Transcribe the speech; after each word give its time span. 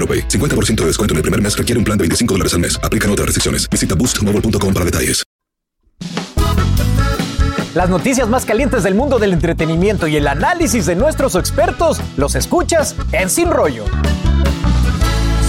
AroPay. 0.00 0.28
50% 0.28 0.76
de 0.76 0.86
descuento 0.86 1.12
en 1.12 1.18
el 1.18 1.22
primer 1.22 1.40
mes 1.40 1.56
requiere 1.56 1.78
un 1.78 1.84
plan 1.84 1.98
de 1.98 2.02
25 2.04 2.34
dólares 2.34 2.54
al 2.54 2.60
mes. 2.60 2.80
Aplican 2.82 3.10
otras 3.10 3.26
restricciones. 3.26 3.68
Visita 3.70 3.94
boostmobile.com 3.94 4.72
para 4.72 4.86
detalles. 4.86 5.22
Las 7.74 7.88
noticias 7.88 8.28
más 8.28 8.44
calientes 8.44 8.82
del 8.82 8.96
mundo 8.96 9.20
del 9.20 9.32
entretenimiento 9.32 10.08
y 10.08 10.16
el 10.16 10.26
análisis 10.26 10.86
de 10.86 10.96
nuestros 10.96 11.36
expertos 11.36 12.00
los 12.16 12.34
escuchas 12.34 12.96
en 13.12 13.30
Sin 13.30 13.48
Rollo. 13.48 13.84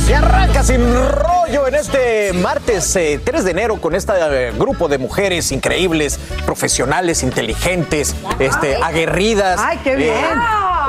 Se 0.05 0.15
arranca 0.15 0.63
sin 0.63 0.81
rollo 0.93 1.67
en 1.67 1.75
este 1.75 2.33
martes 2.33 2.95
eh, 2.95 3.19
3 3.23 3.43
de 3.45 3.51
enero 3.51 3.79
con 3.79 3.95
este 3.95 4.13
eh, 4.17 4.51
grupo 4.57 4.87
de 4.87 4.97
mujeres 4.97 5.51
increíbles, 5.51 6.19
profesionales, 6.45 7.23
inteligentes, 7.23 8.15
este, 8.39 8.75
aguerridas. 8.81 9.59
¡Ay, 9.63 9.79
qué 9.83 9.95
bien! 9.95 10.15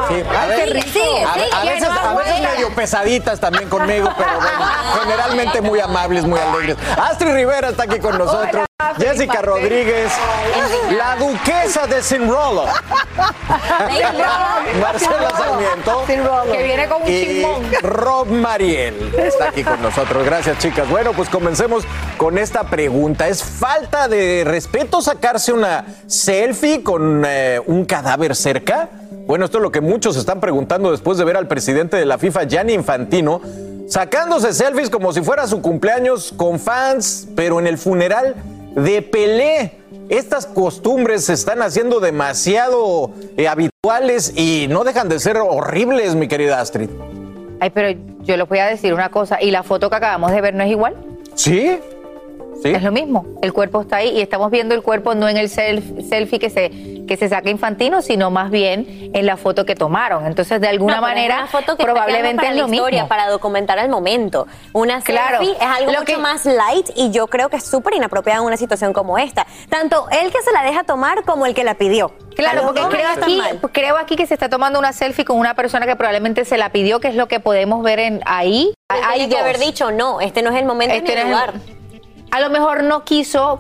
Sí, 0.08 0.14
a, 0.36 0.46
ver- 0.46 0.74
veces, 0.74 1.88
a 1.88 2.14
veces 2.14 2.40
medio 2.40 2.74
pesaditas 2.74 3.38
también 3.38 3.68
conmigo, 3.68 4.08
pero 4.16 4.30
bueno, 4.36 4.66
generalmente 5.02 5.60
muy 5.60 5.78
amables, 5.80 6.24
muy 6.24 6.40
alegres. 6.40 6.76
Astrid 6.98 7.34
Rivera 7.34 7.68
está 7.68 7.84
aquí 7.84 7.98
con 8.00 8.18
nosotros. 8.18 8.66
Jessica 8.98 9.42
Rodríguez, 9.42 10.12
la 10.96 11.16
duquesa 11.16 11.86
de 11.86 12.02
Sinrolo. 12.02 12.64
Marcela 14.80 15.30
Sarmiento. 15.30 16.04
Que 16.50 16.62
viene 16.62 16.88
con 16.88 17.02
un 17.02 17.08
y 17.08 17.24
chimón. 17.24 17.62
Rob 17.82 18.28
Mariel 18.28 19.14
está 19.16 19.48
aquí 19.48 19.62
con 19.62 19.80
nosotros. 19.82 20.24
Gracias, 20.24 20.58
chicas. 20.58 20.88
Bueno, 20.88 21.12
pues 21.12 21.28
comencemos 21.28 21.84
con 22.16 22.38
esta 22.38 22.64
pregunta. 22.64 23.28
¿Es 23.28 23.42
falta 23.42 24.08
de 24.08 24.44
respeto 24.44 25.02
sacarse 25.02 25.52
una 25.52 25.84
selfie 26.06 26.82
con 26.82 27.24
eh, 27.26 27.60
un 27.66 27.84
cadáver 27.84 28.34
cerca? 28.34 28.88
Bueno, 29.26 29.44
esto 29.44 29.58
es 29.58 29.62
lo 29.62 29.70
que 29.70 29.80
muchos 29.80 30.16
están 30.16 30.40
preguntando 30.40 30.90
después 30.90 31.16
de 31.18 31.24
ver 31.24 31.36
al 31.36 31.46
presidente 31.46 31.96
de 31.96 32.04
la 32.04 32.18
FIFA, 32.18 32.44
Gianni 32.44 32.72
Infantino, 32.72 33.40
sacándose 33.88 34.52
selfies 34.52 34.90
como 34.90 35.12
si 35.12 35.22
fuera 35.22 35.46
su 35.46 35.62
cumpleaños 35.62 36.34
con 36.36 36.58
fans, 36.58 37.28
pero 37.36 37.60
en 37.60 37.66
el 37.66 37.78
funeral 37.78 38.34
de 38.74 39.02
Pelé. 39.02 39.72
Estas 40.08 40.46
costumbres 40.46 41.24
se 41.24 41.32
están 41.34 41.62
haciendo 41.62 42.00
demasiado 42.00 43.10
eh, 43.36 43.48
habituales 43.48 44.32
y 44.36 44.66
no 44.68 44.84
dejan 44.84 45.08
de 45.08 45.18
ser 45.18 45.36
horribles, 45.38 46.14
mi 46.14 46.28
querida 46.28 46.60
Astrid. 46.60 46.90
Ay, 47.60 47.70
pero 47.70 47.98
yo 48.22 48.36
les 48.36 48.48
voy 48.48 48.58
a 48.58 48.66
decir 48.66 48.92
una 48.94 49.10
cosa. 49.10 49.40
¿Y 49.40 49.50
la 49.50 49.62
foto 49.62 49.88
que 49.88 49.96
acabamos 49.96 50.32
de 50.32 50.40
ver 50.40 50.54
no 50.54 50.64
es 50.64 50.70
igual? 50.70 50.94
¿Sí? 51.34 51.78
¿Sí? 52.62 52.68
Es 52.70 52.82
lo 52.82 52.92
mismo. 52.92 53.24
El 53.42 53.52
cuerpo 53.52 53.82
está 53.82 53.96
ahí 53.96 54.10
y 54.10 54.20
estamos 54.20 54.50
viendo 54.50 54.74
el 54.74 54.82
cuerpo 54.82 55.14
no 55.14 55.28
en 55.28 55.36
el 55.36 55.48
self- 55.48 56.08
selfie 56.08 56.38
que 56.38 56.50
se, 56.50 56.70
que 57.12 57.18
se 57.18 57.28
saca 57.28 57.50
infantino, 57.50 58.00
sino 58.00 58.30
más 58.30 58.50
bien 58.50 59.10
en 59.12 59.26
la 59.26 59.36
foto 59.36 59.66
que 59.66 59.74
tomaron. 59.74 60.24
Entonces, 60.26 60.62
de 60.62 60.68
alguna 60.68 60.96
No, 60.96 61.02
manera, 61.02 61.36
una 61.40 61.46
foto 61.46 61.76
que 61.76 61.84
probablemente 61.84 62.46
es 62.46 62.54
la 62.54 62.62
lo 62.62 62.72
historia, 62.72 63.00
mismo. 63.02 63.08
para 63.08 63.28
documentar 63.28 63.78
el 63.80 63.90
momento. 63.90 64.46
Una 64.72 65.02
Claro. 65.02 65.38
selfie 65.40 65.54
es 65.56 65.62
algo 65.62 65.90
mucho 65.92 66.04
que- 66.04 66.16
más 66.16 66.46
light 66.46 66.88
y 66.96 67.10
yo 67.10 67.26
creo 67.26 67.50
que 67.50 67.56
es 67.56 67.64
súper 67.66 67.94
inapropiado 67.94 68.40
en 68.40 68.46
una 68.46 68.56
situación 68.56 68.94
como 68.94 69.18
esta. 69.18 69.46
Tanto 69.68 70.06
el 70.10 70.32
que 70.32 70.40
se 70.40 70.52
la 70.52 70.62
deja 70.62 70.84
tomar 70.84 71.24
como 71.24 71.44
el 71.44 71.52
que 71.54 71.64
la 71.64 71.74
pidió. 71.74 72.12
Claro, 72.34 72.62
porque 72.64 72.80
creo 72.88 73.10
aquí, 73.10 73.42
creo 73.72 73.98
aquí 73.98 74.16
que 74.16 74.26
se 74.26 74.32
está 74.32 74.48
tomando 74.48 74.78
una 74.78 74.94
selfie 74.94 75.26
con 75.26 75.38
una 75.38 75.52
persona 75.54 75.84
que 75.84 75.96
probablemente 75.96 76.46
se 76.46 76.56
la 76.56 76.70
pidió, 76.70 76.98
que 76.98 77.08
es 77.08 77.14
lo 77.14 77.28
que 77.28 77.40
podemos 77.40 77.82
ver 77.82 77.98
en 77.98 78.22
ahí. 78.24 78.72
Hay 78.88 79.28
que 79.28 79.36
haber 79.36 79.58
dicho, 79.58 79.90
no, 79.90 80.22
este 80.22 80.40
no 80.40 80.48
es 80.50 80.56
el 80.56 80.64
momento 80.64 80.94
Este 80.94 81.14
ni 81.14 81.20
el- 81.20 81.28
lugar. 81.28 81.52
A 82.30 82.40
lo 82.40 82.48
mejor 82.48 82.82
no 82.84 83.04
quiso, 83.04 83.58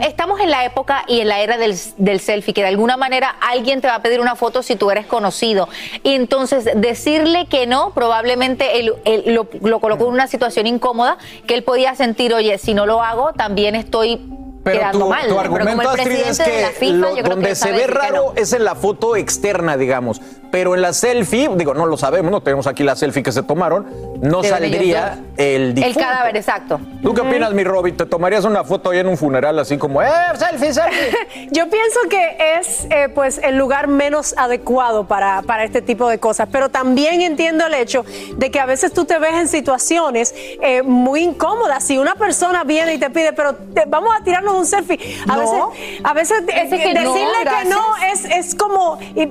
estamos 0.00 0.40
en 0.40 0.50
la 0.50 0.64
época 0.64 1.04
y 1.06 1.20
en 1.20 1.28
la 1.28 1.40
era 1.40 1.56
del, 1.56 1.76
del 1.96 2.20
selfie, 2.20 2.54
que 2.54 2.62
de 2.62 2.68
alguna 2.68 2.96
manera 2.96 3.36
alguien 3.40 3.80
te 3.80 3.88
va 3.88 3.96
a 3.96 4.02
pedir 4.02 4.20
una 4.20 4.36
foto 4.36 4.62
si 4.62 4.76
tú 4.76 4.90
eres 4.90 5.06
conocido. 5.06 5.68
Y 6.02 6.14
entonces 6.14 6.68
decirle 6.74 7.46
que 7.46 7.66
no, 7.66 7.90
probablemente 7.90 8.82
lo, 8.82 9.48
lo 9.60 9.80
colocó 9.80 10.04
en 10.04 10.12
una 10.12 10.26
situación 10.26 10.66
incómoda, 10.66 11.18
que 11.46 11.54
él 11.54 11.62
podía 11.62 11.94
sentir, 11.94 12.34
oye, 12.34 12.58
si 12.58 12.74
no 12.74 12.86
lo 12.86 13.02
hago, 13.02 13.32
también 13.32 13.74
estoy 13.74 14.20
Pero 14.64 14.78
quedando 14.78 14.98
tu, 15.00 15.08
mal. 15.08 15.22
tu 15.22 15.28
Pero 15.28 15.40
argumento, 15.40 15.70
como 15.82 15.82
el 15.94 16.00
Astrid, 16.00 16.16
es 16.20 16.38
de 16.38 16.44
que 16.44 16.60
la 16.62 16.68
FIFA, 16.70 16.92
lo- 16.94 17.08
yo 17.08 17.14
creo 17.14 17.24
que 17.24 17.30
donde 17.30 17.54
se 17.54 17.72
ve 17.72 17.86
raro 17.88 18.32
no. 18.34 18.40
es 18.40 18.52
en 18.52 18.64
la 18.64 18.74
foto 18.74 19.16
externa, 19.16 19.76
digamos. 19.76 20.20
Pero 20.52 20.74
en 20.74 20.82
la 20.82 20.92
selfie, 20.92 21.48
digo, 21.56 21.72
no 21.72 21.86
lo 21.86 21.96
sabemos, 21.96 22.30
no 22.30 22.42
tenemos 22.42 22.66
aquí 22.66 22.82
la 22.84 22.94
selfie 22.94 23.22
que 23.22 23.32
se 23.32 23.42
tomaron, 23.42 23.86
no 24.20 24.42
saldría 24.44 25.18
el 25.38 25.62
El 25.62 25.74
difunto. 25.74 25.98
cadáver, 26.00 26.36
exacto. 26.36 26.78
¿Tú 27.02 27.14
qué 27.14 27.22
opinas, 27.22 27.54
mi 27.54 27.64
Robbie? 27.64 27.92
¿Te 27.92 28.04
tomarías 28.04 28.44
una 28.44 28.62
foto 28.62 28.90
ahí 28.90 28.98
en 28.98 29.06
un 29.08 29.16
funeral 29.16 29.58
así 29.58 29.78
como, 29.78 30.02
¡eh, 30.02 30.08
selfie, 30.36 30.74
selfie! 30.74 31.48
Yo 31.52 31.70
pienso 31.70 32.00
que 32.10 32.36
es 32.58 32.86
eh, 32.90 33.08
pues 33.14 33.38
el 33.42 33.56
lugar 33.56 33.88
menos 33.88 34.34
adecuado 34.36 35.06
para, 35.08 35.40
para 35.40 35.64
este 35.64 35.80
tipo 35.80 36.06
de 36.10 36.18
cosas, 36.18 36.46
pero 36.52 36.68
también 36.68 37.22
entiendo 37.22 37.66
el 37.66 37.72
hecho 37.72 38.04
de 38.36 38.50
que 38.50 38.60
a 38.60 38.66
veces 38.66 38.92
tú 38.92 39.06
te 39.06 39.18
ves 39.18 39.32
en 39.32 39.48
situaciones 39.48 40.34
eh, 40.36 40.82
muy 40.82 41.22
incómodas. 41.22 41.82
Si 41.84 41.96
una 41.96 42.14
persona 42.14 42.62
viene 42.64 42.92
y 42.92 42.98
te 42.98 43.08
pide, 43.08 43.32
pero 43.32 43.54
te- 43.54 43.84
vamos 43.86 44.10
a 44.20 44.22
tirarnos 44.22 44.51
un 44.52 44.66
selfie, 44.66 44.98
a 45.28 45.36
No. 45.36 45.70
veces, 45.70 46.00
a 46.04 46.12
veces 46.14 46.40
no, 46.42 46.46
decirle 47.14 47.38
que 47.44 47.68
no 47.68 47.80
es, 48.12 48.24
es 48.24 48.54
como, 48.54 48.98
y, 49.14 49.26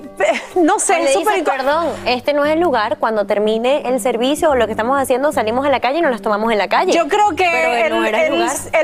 no 0.59 0.80
sé, 0.80 0.94
le 0.96 1.00
es 1.04 1.08
dices, 1.09 1.24
súper 1.24 1.38
incómodo. 1.40 1.58
perdón, 1.58 1.88
este 2.06 2.34
no 2.34 2.46
es 2.46 2.54
el 2.54 2.59
lugar. 2.59 2.98
Cuando 3.00 3.26
termine 3.26 3.88
el 3.88 4.00
servicio 4.00 4.50
o 4.52 4.56
lo 4.56 4.66
que 4.66 4.72
estamos 4.72 5.00
haciendo, 5.00 5.32
salimos 5.32 5.66
a 5.66 5.70
la 5.70 5.80
calle 5.80 6.00
y 6.00 6.02
nos 6.02 6.12
las 6.12 6.22
tomamos 6.22 6.52
en 6.52 6.58
la 6.58 6.68
calle. 6.68 6.92
Yo 6.94 7.08
creo 7.08 7.36
que 7.36 7.86
él, 7.88 7.94
no 7.94 8.02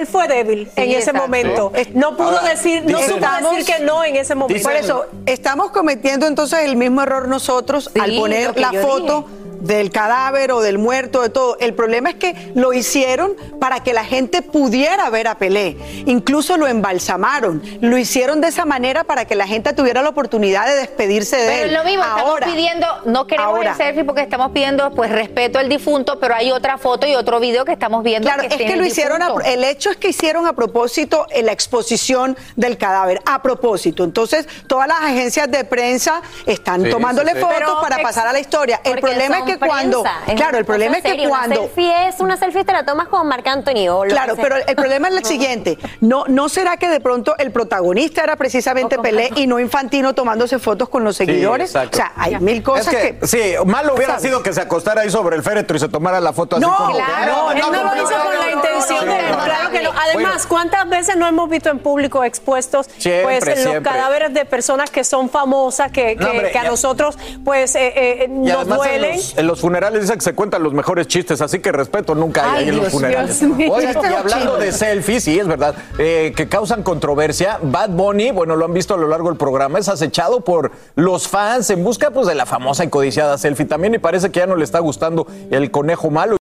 fue 0.06 0.28
débil 0.28 0.69
en 0.75 0.89
ese 0.89 0.98
exacto. 1.00 1.22
momento. 1.22 1.72
No 1.94 2.16
pudo 2.16 2.38
Ahora, 2.38 2.50
decir, 2.50 2.83
no 2.86 2.98
dicen- 3.00 3.16
supo 3.16 3.50
decir 3.56 3.75
que 3.75 3.83
no 3.83 4.04
en 4.04 4.16
ese 4.16 4.36
momento. 4.36 4.54
Dicen- 4.57 4.72
Por 4.72 4.75
eso, 4.75 5.06
estamos 5.25 5.72
cometiendo 5.72 6.28
entonces 6.28 6.60
el 6.60 6.75
mismo 6.75 7.01
error 7.01 7.28
nosotros 7.28 7.90
Sí, 7.94 8.00
al 8.00 8.16
poner 8.16 8.57
la 8.57 8.72
foto 8.74 9.25
del 9.59 9.89
cadáver 9.92 10.51
o 10.51 10.62
del 10.62 10.77
muerto, 10.77 11.21
de 11.21 11.30
todo. 11.30 11.57
El 11.59 11.74
problema 11.74 12.09
es 12.09 12.15
que 12.15 12.51
lo 12.56 12.74
hicieron 12.74 13.33
para 13.59 13.81
que 13.83 13.94
la 13.94 14.04
gente 14.06 14.42
pudiera 14.42 15.09
ver 15.09 15.27
a 15.27 15.38
Pelé. 15.38 15.77
Incluso 16.06 16.57
lo 16.57 16.68
embalsamaron. 16.68 17.62
Lo 17.81 17.98
hicieron 17.98 18.42
de 18.42 18.48
esa 18.50 18.65
manera 18.65 19.04
para 19.04 19.25
que 19.25 19.36
la 19.36 19.48
gente 19.48 19.74
tuviera 19.74 20.01
la 20.01 20.09
oportunidad 20.09 20.65
de 20.68 20.75
despedirse 20.75 21.38
de 21.38 21.48
Pero 21.48 21.63
él. 21.63 21.69
es 21.69 21.77
lo 21.77 21.83
mismo, 21.83 22.04
ahora, 22.04 22.45
estamos 22.48 22.56
pidiendo, 22.56 22.88
no 23.06 23.27
queremos 23.27 23.56
ahora. 23.56 23.71
el 23.71 23.77
selfie 23.77 24.04
porque 24.04 24.21
estamos 24.21 24.51
pidiendo 24.51 24.92
pues 24.92 25.12
respeto 25.12 25.59
al 25.59 25.69
difunto, 25.69 26.19
pero 26.19 26.36
hay 26.36 26.51
otra 26.51 26.77
foto 26.77 27.07
y 27.07 27.15
otro 27.15 27.39
video 27.39 27.65
que 27.65 27.74
estamos 27.74 28.04
viendo. 28.04 28.27
Claro, 28.27 28.44
es 28.44 28.56
que 28.56 28.65
el 28.74 28.80
lo 28.80 28.86
hicieron, 28.86 29.21
a- 29.21 29.33
el 29.45 29.63
hecho 29.63 29.89
es 29.89 29.98
que 29.98 30.09
hicieron 30.09 30.45
a 30.48 30.54
propósito 30.54 31.25
eh, 31.30 31.42
la 31.44 31.51
exposición 31.51 32.38
del 32.56 32.77
cadáver, 32.77 33.21
a 33.25 33.42
propósito. 33.42 34.04
Entonces, 34.04 34.48
todas 34.68 34.88
las 34.88 35.00
agencias 35.01 35.50
de 35.51 35.63
prensa 35.63 36.21
están 36.45 36.83
Sí, 36.83 36.89
tomándole 36.89 37.31
sí, 37.31 37.38
sí. 37.38 37.42
fotos 37.42 37.57
Pero 37.57 37.81
para 37.81 37.95
ex- 37.98 38.04
pasar 38.04 38.27
a 38.27 38.33
la 38.33 38.39
historia. 38.39 38.81
El 38.83 39.00
problema 39.00 39.39
es 39.39 39.44
que 39.47 39.57
cuando. 39.59 40.03
Es 40.27 40.35
claro, 40.35 40.57
el 40.57 40.65
problema 40.65 40.97
es 40.97 41.03
que 41.03 41.09
seria. 41.09 41.27
Una 41.27 41.38
cuando 41.38 41.55
selfie 41.63 42.07
es 42.07 42.19
una 42.19 42.38
selfie 42.38 42.63
te 42.63 42.73
la 42.73 42.85
tomas 42.85 43.07
con 43.07 43.27
Marc 43.27 43.47
Anthony 43.47 43.88
o 43.89 44.05
lo 44.05 44.11
Claro, 44.11 44.35
que 44.35 44.41
pero 44.41 44.55
el 44.57 44.75
problema 44.75 45.07
es 45.09 45.15
el 45.15 45.25
siguiente. 45.25 45.77
No, 46.01 46.25
¿No 46.27 46.49
será 46.49 46.77
que 46.77 46.89
de 46.89 46.99
pronto 46.99 47.35
el 47.38 47.51
protagonista 47.51 48.23
era 48.23 48.35
precisamente 48.35 48.97
Pelé 48.99 49.29
y 49.35 49.47
no 49.47 49.59
Infantino 49.59 50.13
tomándose 50.13 50.59
fotos 50.59 50.89
con 50.89 51.03
los 51.03 51.15
seguidores? 51.17 51.75
o 51.75 51.89
sea, 51.91 52.13
hay 52.15 52.38
mil 52.39 52.61
cosas 52.63 52.94
Es 52.94 53.15
que, 53.19 53.27
Sí, 53.27 53.53
malo 53.65 53.94
hubiera 53.95 54.13
¿sabes? 54.13 54.23
sido 54.23 54.44
que 54.44 54.53
se 54.53 54.61
acostara 54.61 55.01
ahí 55.01 55.09
sobre 55.09 55.35
el 55.35 55.44
féretro 55.44 55.75
y 55.77 55.79
se 55.79 55.89
tomara 55.89 56.19
la 56.19 56.33
foto 56.33 56.55
así 56.57 56.65
No, 56.65 56.75
como. 56.75 56.95
claro, 56.95 57.53
no, 57.53 57.71
lo 57.71 57.83
no, 57.83 57.95
hizo 57.95 58.11
no, 58.11 58.23
con 58.23 58.33
no, 58.33 58.39
la 58.39 58.45
no, 58.45 58.51
intención 58.51 59.05
no, 59.05 59.13
de. 59.13 59.21
no, 59.23 59.38
no, 59.38 59.44
claro 59.44 59.69
que 59.71 59.81
no. 59.81 59.91
Además. 59.91 60.45
¿cuántas 60.47 60.88
veces 60.89 61.15
no 61.17 61.27
hemos 61.27 61.49
visto 61.49 61.69
en 61.69 61.79
público 61.79 62.23
expuestos 62.23 62.88
Siempre, 62.97 63.39
pues, 63.41 63.65
los 63.65 63.81
cadáveres 63.81 64.33
de 64.33 64.45
personas 64.45 64.89
que 64.89 65.03
son 65.03 65.29
famosas, 65.29 65.91
que, 65.91 66.15
No, 66.15 66.25
que- 66.25 66.31
hombre, 66.31 66.51
que 66.51 66.57
a 66.59 66.63
ya- 66.63 66.69
nosotros 66.69 67.17
pues 67.44 67.75
eh, 67.75 67.94
eh, 68.23 68.27
nos 68.29 68.67
duelen? 68.67 69.15
los, 69.17 69.37
en 69.38 69.45
los 69.45 69.62
funerales 69.62 70.01
dice 70.01 70.16
que 70.16 70.22
se 70.22 70.34
cuentan 70.34 70.63
los 70.63 70.74
mejores 70.74 71.07
chistes, 71.07 71.42
así 71.42 71.60
que 71.60 71.72
respeto 71.72 72.16
nunca 72.16 72.44
hay 72.44 72.50
Ay, 72.50 72.63
ahí 72.63 72.69
en 72.69 72.78
los 72.78 72.89
funerales. 72.89 73.42
Este 73.42 74.10
y 74.10 74.13
hablando 74.13 74.57
de 74.57 74.72
selfies, 74.72 75.24
sí, 75.24 75.39
es 75.39 75.48
verdad, 75.48 75.75
eh, 76.00 76.34
que 76.36 76.50
causan 76.50 76.81
controversia, 76.81 77.60
Bad 77.62 77.92
Bunny, 77.92 78.31
bueno, 78.31 78.56
lo 78.56 78.66
han 78.66 78.74
visto 78.74 78.95
a 78.95 78.98
lo 78.98 79.07
largo 79.07 79.30
del 79.30 79.38
programa, 79.38 79.78
es 79.78 79.89
acechado 79.89 80.42
por 80.42 80.72
los 80.95 81.28
fans 81.28 81.69
en 81.69 81.84
busca 81.84 82.10
pues, 82.10 82.25
de 82.25 82.34
la 82.34 82.48
famosa 82.48 82.84
y 82.84 82.89
codiciada 82.89 83.38
selfie. 83.38 83.66
También 83.66 83.94
y 83.94 84.00
parece 84.00 84.31
que 84.31 84.39
ya 84.39 84.48
no 84.48 84.56
le 84.56 84.63
está 84.63 84.80
gustando 84.80 85.28
el 85.51 85.69
conejo 85.69 86.10
malo. 86.10 86.38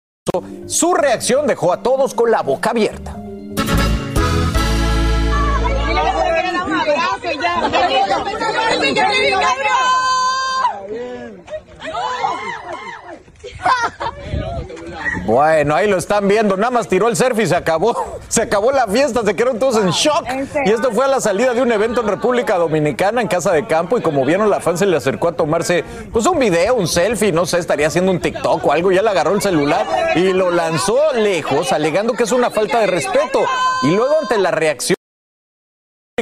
Su 0.68 0.94
reacción 0.94 1.48
dejó 1.48 1.72
a 1.72 1.82
todos 1.82 2.14
con 2.14 2.30
la 2.30 2.42
boca 2.42 2.72
abierta. 2.72 3.16
Bueno, 15.26 15.76
ahí 15.76 15.88
lo 15.88 15.98
están 15.98 16.28
viendo. 16.28 16.58
Nada 16.58 16.72
más 16.72 16.88
tiró 16.88 17.08
el 17.08 17.16
selfie 17.16 17.44
y 17.44 17.48
se 17.48 17.56
acabó. 17.56 18.20
Se 18.28 18.42
acabó 18.42 18.72
la 18.72 18.88
fiesta, 18.88 19.24
se 19.24 19.36
quedaron 19.36 19.60
todos 19.60 19.78
en 19.78 19.90
shock. 19.92 20.26
Y 20.66 20.72
esto 20.72 20.92
fue 20.92 21.06
a 21.06 21.08
la 21.08 21.22
salida 21.22 21.54
de 21.54 21.62
un 21.62 21.72
evento 21.72 22.02
en 22.02 22.08
República 22.08 22.58
Dominicana, 22.58 23.22
en 23.22 23.28
Casa 23.28 23.52
de 23.52 23.68
Campo. 23.68 23.98
Y 23.98 24.02
como 24.02 24.26
vieron, 24.26 24.50
la 24.50 24.60
fan 24.60 24.78
se 24.78 24.86
le 24.86 24.98
acercó 24.98 25.30
a 25.30 25.34
tomarse 25.34 25.84
pues 26.12 26.26
un 26.26 26.40
video, 26.40 26.76
un 26.76 26.88
selfie, 26.88 27.32
no 27.32 27.46
sé, 27.46 27.60
estaría 27.60 27.88
haciendo 27.88 28.12
un 28.12 28.20
TikTok 28.20 28.66
o 28.66 28.72
algo. 28.72 28.92
Ya 28.92 29.02
le 29.02 29.10
agarró 29.10 29.34
el 29.34 29.42
celular 29.42 29.86
y 30.16 30.34
lo 30.34 30.52
lanzó 30.52 30.98
lejos, 31.14 31.72
alegando 31.72 32.14
que 32.14 32.24
es 32.24 32.32
una 32.32 32.50
falta 32.50 32.80
de 32.80 32.88
respeto. 32.88 33.42
Y 33.84 33.92
luego, 33.92 34.16
ante 34.22 34.38
la 34.38 34.52
reacción 34.52 34.96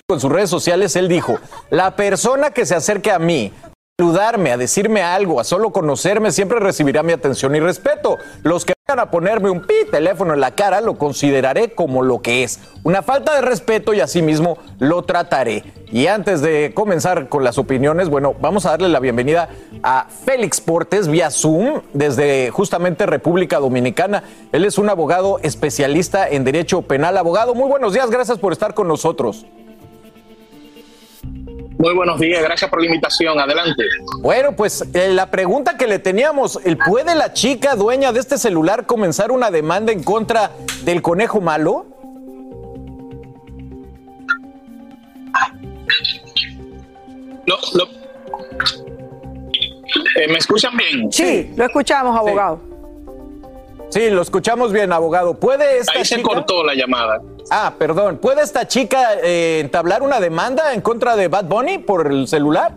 en 0.08 0.20
sus 0.20 0.32
redes 0.32 0.50
sociales, 0.50 0.96
él 0.96 1.08
dijo: 1.08 1.40
La 1.70 1.96
persona 1.96 2.52
que 2.52 2.66
se 2.66 2.76
acerque 2.76 3.12
a 3.12 3.20
mí 3.20 3.54
saludarme, 4.00 4.54
a 4.54 4.58
decirme 4.58 5.02
algo, 5.02 5.42
a 5.42 5.44
solo 5.44 5.72
conocerme, 5.72 6.32
siempre 6.32 6.58
recibirá 6.60 7.04
mi 7.04 7.12
atención 7.12 7.54
y 7.54 7.60
respeto. 7.60 8.18
Los 8.44 8.64
que 8.64 8.74
vengan 8.88 9.06
a 9.06 9.12
ponerme 9.12 9.50
un 9.50 9.60
pi 9.60 9.74
teléfono 9.92 10.34
en 10.34 10.40
la 10.40 10.52
cara 10.52 10.80
lo 10.80 10.98
consideraré 10.98 11.74
como 11.74 12.02
lo 12.02 12.22
que 12.22 12.44
es, 12.44 12.62
una 12.84 13.02
falta 13.02 13.36
de 13.36 13.42
respeto 13.42 13.94
y 13.94 14.00
asimismo 14.00 14.58
lo 14.80 15.02
trataré. 15.02 15.66
Y 15.92 16.08
antes 16.08 16.40
de 16.40 16.72
comenzar 16.74 17.28
con 17.28 17.44
las 17.44 17.58
opiniones, 17.58 18.08
bueno, 18.08 18.36
vamos 18.40 18.66
a 18.66 18.70
darle 18.70 18.88
la 18.88 19.02
bienvenida 19.02 19.50
a 19.84 20.08
Félix 20.24 20.62
Portes 20.62 21.10
vía 21.10 21.30
Zoom 21.30 21.82
desde 21.92 22.52
justamente 22.52 23.06
República 23.06 23.60
Dominicana. 23.60 24.24
Él 24.54 24.64
es 24.64 24.78
un 24.78 24.90
abogado 24.90 25.40
especialista 25.44 26.26
en 26.26 26.46
derecho 26.46 26.84
penal. 26.84 27.18
Abogado, 27.18 27.54
muy 27.54 27.68
buenos 27.68 27.92
días, 27.92 28.10
gracias 28.10 28.38
por 28.38 28.54
estar 28.54 28.74
con 28.74 28.88
nosotros. 28.88 29.46
Muy 31.82 31.94
buenos 31.96 32.20
días, 32.20 32.44
gracias 32.44 32.70
por 32.70 32.82
la 32.82 32.88
invitación. 32.88 33.40
Adelante. 33.40 33.84
Bueno, 34.20 34.54
pues 34.54 34.84
eh, 34.94 35.08
la 35.14 35.32
pregunta 35.32 35.78
que 35.78 35.88
le 35.88 35.98
teníamos, 35.98 36.60
¿el- 36.66 36.78
¿puede 36.78 37.16
la 37.16 37.32
chica 37.32 37.76
dueña 37.76 38.12
de 38.12 38.20
este 38.20 38.38
celular 38.38 38.86
comenzar 38.86 39.32
una 39.32 39.50
demanda 39.50 39.94
en 39.94 40.04
contra 40.04 40.52
del 40.84 41.02
conejo 41.02 41.40
malo? 41.40 41.86
Lo- 47.46 47.58
lo- 47.74 48.00
Eh, 50.16 50.28
¿Me 50.28 50.38
escuchan 50.38 50.76
bien? 50.78 51.12
Sí, 51.12 51.52
lo 51.56 51.66
escuchamos, 51.66 52.16
abogado. 52.18 52.60
Sí, 53.90 54.10
lo 54.12 54.22
escuchamos 54.22 54.72
bien, 54.72 54.94
abogado. 54.94 55.34
¿Puede 55.40 55.80
esta 55.80 55.94
Ahí 55.98 56.06
se 56.06 56.18
chica... 56.18 56.30
cortó 56.30 56.64
la 56.64 56.76
llamada. 56.76 57.20
Ah, 57.52 57.74
perdón. 57.78 58.18
¿Puede 58.18 58.44
esta 58.44 58.68
chica 58.68 59.16
eh, 59.24 59.60
entablar 59.62 60.02
una 60.02 60.20
demanda 60.20 60.74
en 60.74 60.82
contra 60.82 61.16
de 61.16 61.28
Bad 61.28 61.46
Bunny 61.46 61.80
por 61.80 62.12
el 62.12 62.28
celular? 62.28 62.76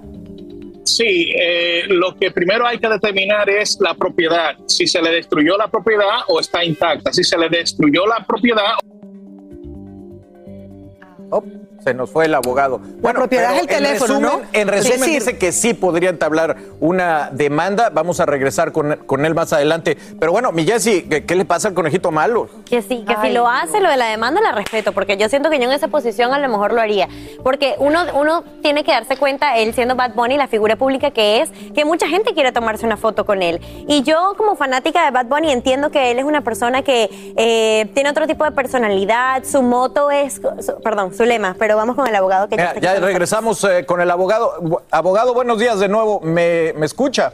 Sí, 0.84 1.30
eh, 1.38 1.84
lo 1.88 2.14
que 2.16 2.30
primero 2.30 2.66
hay 2.66 2.78
que 2.78 2.88
determinar 2.88 3.48
es 3.48 3.78
la 3.80 3.94
propiedad, 3.94 4.56
si 4.66 4.86
se 4.86 5.00
le 5.00 5.10
destruyó 5.10 5.56
la 5.56 5.68
propiedad 5.68 6.22
o 6.28 6.40
está 6.40 6.64
intacta. 6.64 7.12
Si 7.12 7.22
se 7.22 7.38
le 7.38 7.48
destruyó 7.48 8.06
la 8.06 8.24
propiedad, 8.26 8.74
Oh, 11.34 11.42
se 11.82 11.94
nos 11.94 12.10
fue 12.10 12.26
el 12.26 12.34
abogado. 12.34 12.78
Bueno, 12.78 13.20
propiedad 13.20 13.54
es 13.54 13.62
el 13.62 13.66
teléfono, 13.66 14.14
en 14.16 14.22
resumen, 14.22 14.42
¿no? 14.42 14.48
En 14.60 14.68
resumen 14.68 14.92
Es 14.94 15.00
decir- 15.00 15.18
dice 15.20 15.38
que 15.38 15.52
sí 15.52 15.74
podría 15.74 16.10
entablar 16.10 16.56
una 16.80 17.30
demanda. 17.32 17.90
Vamos 17.90 18.20
a 18.20 18.26
regresar 18.26 18.72
con, 18.72 18.96
con 19.06 19.24
él 19.24 19.34
más 19.34 19.52
adelante. 19.52 19.96
Pero 20.20 20.32
bueno, 20.32 20.52
mi 20.52 20.64
Jessy, 20.64 21.02
¿qué, 21.02 21.24
qué 21.24 21.34
le 21.34 21.44
pasa 21.44 21.68
al 21.68 21.74
conejito 21.74 22.10
malo? 22.10 22.48
Que 22.64 22.82
sí, 22.82 23.04
que 23.06 23.14
si 23.14 23.20
Ay, 23.28 23.32
lo 23.32 23.48
hace, 23.48 23.80
lo 23.80 23.88
de 23.90 23.96
la 23.96 24.06
demanda 24.06 24.40
la 24.40 24.52
respeto, 24.52 24.92
porque 24.92 25.16
yo 25.16 25.28
siento 25.28 25.50
que 25.50 25.58
yo 25.58 25.64
en 25.64 25.72
esa 25.72 25.88
posición 25.88 26.32
a 26.32 26.38
lo 26.38 26.48
mejor 26.48 26.72
lo 26.72 26.80
haría. 26.80 27.08
Porque 27.42 27.74
uno, 27.78 28.00
uno 28.14 28.44
tiene 28.62 28.84
que 28.84 28.92
darse 28.92 29.16
cuenta, 29.16 29.56
él 29.58 29.74
siendo 29.74 29.96
Bad 29.96 30.14
Bunny, 30.14 30.36
la 30.36 30.48
figura 30.48 30.76
pública 30.76 31.10
que 31.10 31.40
es, 31.42 31.50
que 31.74 31.84
mucha 31.84 32.06
gente 32.08 32.32
quiere 32.34 32.52
tomarse 32.52 32.86
una 32.86 32.96
foto 32.96 33.26
con 33.26 33.42
él. 33.42 33.60
Y 33.88 34.02
yo 34.02 34.34
como 34.36 34.54
fanática 34.56 35.04
de 35.04 35.10
Bad 35.10 35.26
Bunny 35.26 35.50
entiendo 35.50 35.90
que 35.90 36.10
él 36.12 36.18
es 36.18 36.24
una 36.24 36.42
persona 36.42 36.82
que 36.82 37.10
eh, 37.36 37.90
tiene 37.94 38.10
otro 38.10 38.26
tipo 38.26 38.44
de 38.44 38.52
personalidad, 38.52 39.44
su 39.44 39.62
moto 39.62 40.10
es, 40.10 40.34
su- 40.34 40.80
perdón, 40.82 41.14
su 41.14 41.24
lema, 41.24 41.56
pero 41.58 41.71
vamos 41.74 41.96
con 41.96 42.06
el 42.06 42.14
abogado 42.14 42.48
que 42.48 42.56
ya 42.56 42.62
Mira, 42.62 42.68
está 42.74 42.80
ya 42.80 42.88
nosotros. 42.90 43.06
regresamos 43.08 43.64
eh, 43.64 43.84
con 43.86 44.00
el 44.00 44.10
abogado. 44.10 44.84
Abogado, 44.90 45.34
buenos 45.34 45.58
días 45.58 45.78
de 45.80 45.88
nuevo. 45.88 46.20
¿Me, 46.20 46.72
me 46.74 46.86
escucha? 46.86 47.32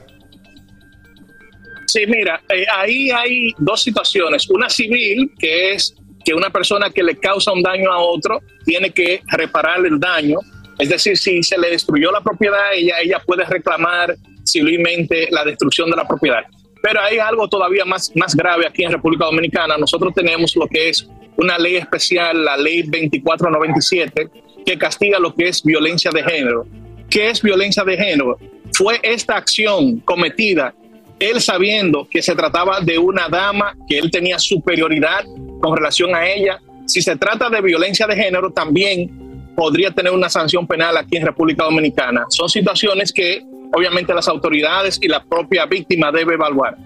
sí, 1.87 2.06
mira, 2.06 2.40
eh, 2.50 2.67
ahí 2.76 3.11
hay 3.11 3.55
dos 3.58 3.82
situaciones. 3.82 4.49
Una 4.50 4.69
civil, 4.69 5.32
que 5.38 5.73
es 5.73 5.94
que 6.25 6.35
una 6.35 6.50
persona 6.50 6.90
que 6.90 7.02
le 7.02 7.17
causa 7.17 7.52
un 7.52 7.62
daño 7.62 7.90
a 7.90 7.99
otro 7.99 8.40
tiene 8.64 8.90
que 8.90 9.23
reparar 9.29 9.85
el 9.87 9.99
daño. 9.99 10.38
Es 10.79 10.90
decir, 10.90 11.17
si 11.17 11.43
se 11.43 11.58
le 11.58 11.70
destruyó 11.70 12.12
la 12.12 12.20
propiedad, 12.20 12.75
ella, 12.75 13.00
ella 13.00 13.23
puede 13.26 13.44
reclamar 13.44 14.14
civilmente 14.46 15.29
la 15.31 15.44
destrucción 15.44 15.90
de 15.90 15.96
la 15.96 16.06
propiedad. 16.06 16.43
Pero 16.82 17.00
hay 17.00 17.19
algo 17.19 17.49
todavía 17.49 17.85
más, 17.85 18.12
más 18.14 18.35
grave 18.37 18.67
aquí 18.67 18.85
en 18.85 18.93
República 18.93 19.25
Dominicana. 19.25 19.76
Nosotros 19.79 20.12
tenemos 20.14 20.55
lo 20.55 20.67
que 20.69 20.90
es 20.90 21.08
una 21.38 21.56
ley 21.58 21.76
especial, 21.76 22.44
la 22.44 22.56
ley 22.56 22.82
2497, 22.82 24.28
que 24.66 24.78
castiga 24.78 25.18
lo 25.18 25.35
que 25.35 25.49
es 25.49 25.62
violencia 25.62 26.11
de 26.11 26.23
género. 26.23 26.66
¿Qué 27.09 27.30
es 27.30 27.40
violencia 27.40 27.85
de 27.85 27.97
género? 27.97 28.38
Fue 28.73 29.00
esta 29.02 29.37
acción 29.37 30.00
cometida 30.00 30.75
él 31.18 31.40
sabiendo 31.40 32.07
que 32.09 32.23
se 32.23 32.35
trataba 32.35 32.80
de 32.80 32.99
una 32.99 33.28
dama, 33.28 33.76
que 33.88 33.99
él 33.99 34.11
tenía 34.11 34.38
superioridad 34.38 35.25
con 35.61 35.76
relación 35.76 36.14
a 36.14 36.28
ella. 36.28 36.61
Si 36.87 37.02
se 37.02 37.16
trata 37.16 37.50
de 37.50 37.61
violencia 37.61 38.07
de 38.07 38.14
género, 38.14 38.50
también 38.50 39.52
podría 39.57 39.90
tener 39.90 40.12
una 40.12 40.28
sanción 40.28 40.66
penal 40.66 40.97
aquí 40.97 41.16
en 41.16 41.26
República 41.26 41.64
Dominicana. 41.64 42.25
Son 42.28 42.49
situaciones 42.49 43.12
que 43.12 43.42
obviamente 43.75 44.14
las 44.14 44.28
autoridades 44.28 44.99
y 45.02 45.09
la 45.09 45.23
propia 45.23 45.66
víctima 45.66 46.12
debe 46.12 46.35
evaluar. 46.35 46.76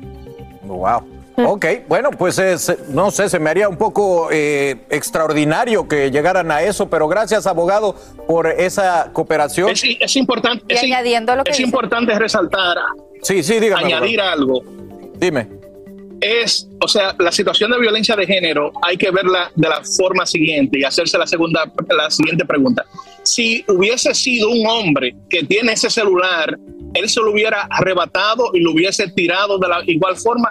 Wow. 0.63 1.07
Ok, 1.35 1.67
bueno, 1.89 2.11
pues 2.11 2.39
es, 2.39 2.77
no 2.91 3.11
sé, 3.11 3.29
se 3.29 3.39
me 3.39 3.49
haría 3.51 3.69
un 3.69 3.77
poco 3.77 4.29
eh, 4.31 4.77
extraordinario 4.91 5.89
que 5.89 6.11
llegaran 6.11 6.51
a 6.51 6.63
eso, 6.63 6.91
pero 6.91 7.09
gracias, 7.09 7.47
abogado, 7.47 7.95
por 8.27 8.47
esa 8.47 9.11
cooperación. 9.13 9.71
Es, 9.71 9.83
es 9.99 10.17
importante, 10.17 10.65
Y 10.69 10.75
es, 10.75 10.83
añadiendo 10.83 11.35
lo 11.35 11.43
que 11.45 11.53
es 11.53 11.57
dice. 11.57 11.67
importante 11.67 12.19
resaltar, 12.19 12.77
Sí, 13.23 13.43
sí, 13.43 13.61
dígame. 13.61 13.85
añadir 13.85 14.21
abogado. 14.21 14.41
algo. 14.41 14.63
Dime. 15.17 15.49
es, 16.21 16.69
o 16.81 16.87
sea, 16.89 17.15
la 17.19 17.33
situación 17.33 17.71
de 17.71 17.79
violencia 17.81 18.15
de 18.15 18.27
género 18.27 18.71
hay 18.83 18.97
que 18.97 19.11
verla 19.11 19.51
de 19.57 19.69
la 19.69 19.83
forma 19.85 20.25
siguiente 20.27 20.79
y 20.79 20.85
hacerse 20.85 21.17
la 21.19 21.27
segunda, 21.27 21.65
la 21.89 22.11
siguiente 22.11 22.45
pregunta. 22.45 22.85
Si 23.25 23.65
hubiese 23.69 24.15
sido 24.15 24.51
un 24.51 24.67
hombre 24.67 25.15
que 25.31 25.43
tiene 25.45 25.73
ese 25.73 25.89
celular, 25.91 26.59
él 26.95 27.09
se 27.09 27.21
lo 27.21 27.31
hubiera 27.33 27.63
arrebatado 27.71 28.51
y 28.55 28.61
lo 28.61 28.73
hubiese 28.73 29.09
tirado 29.09 29.59
de 29.59 29.69
la 29.69 29.83
igual 29.87 30.17
forma. 30.17 30.51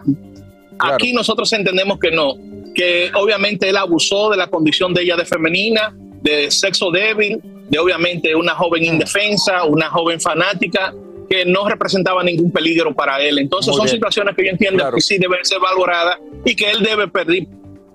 Claro. 0.82 0.96
Aquí 0.96 1.14
nosotros 1.14 1.52
entendemos 1.54 2.00
que 2.00 2.12
no, 2.12 2.36
que 2.76 3.12
obviamente 3.16 3.70
él 3.70 3.78
abusó 3.78 4.30
de 4.30 4.38
la 4.38 4.48
condición 4.48 4.94
de 4.94 5.04
ella 5.04 5.16
de 5.16 5.26
femenina, 5.26 5.94
de 6.22 6.52
sexo 6.52 6.92
débil, 6.92 7.40
de 7.70 7.80
obviamente 7.80 8.36
una 8.36 8.54
joven 8.56 8.84
indefensa, 8.86 9.64
una 9.64 9.90
joven 9.90 10.20
fanática 10.20 10.94
que 11.30 11.46
no 11.46 11.68
representaba 11.68 12.22
ningún 12.24 12.52
peligro 12.52 12.94
para 12.94 13.22
él. 13.22 13.40
Entonces 13.40 13.70
Muy 13.70 13.78
son 13.78 13.86
bien. 13.86 13.96
situaciones 13.96 14.36
que 14.36 14.44
yo 14.44 14.52
entiendo 14.52 14.80
Claro. 14.80 14.96
que 14.96 15.02
sí 15.02 15.18
deben 15.18 15.44
ser 15.46 15.60
valoradas 15.60 16.18
y 16.44 16.56
que 16.56 16.70
él 16.72 16.82
debe 16.84 17.08
pedir 17.08 17.48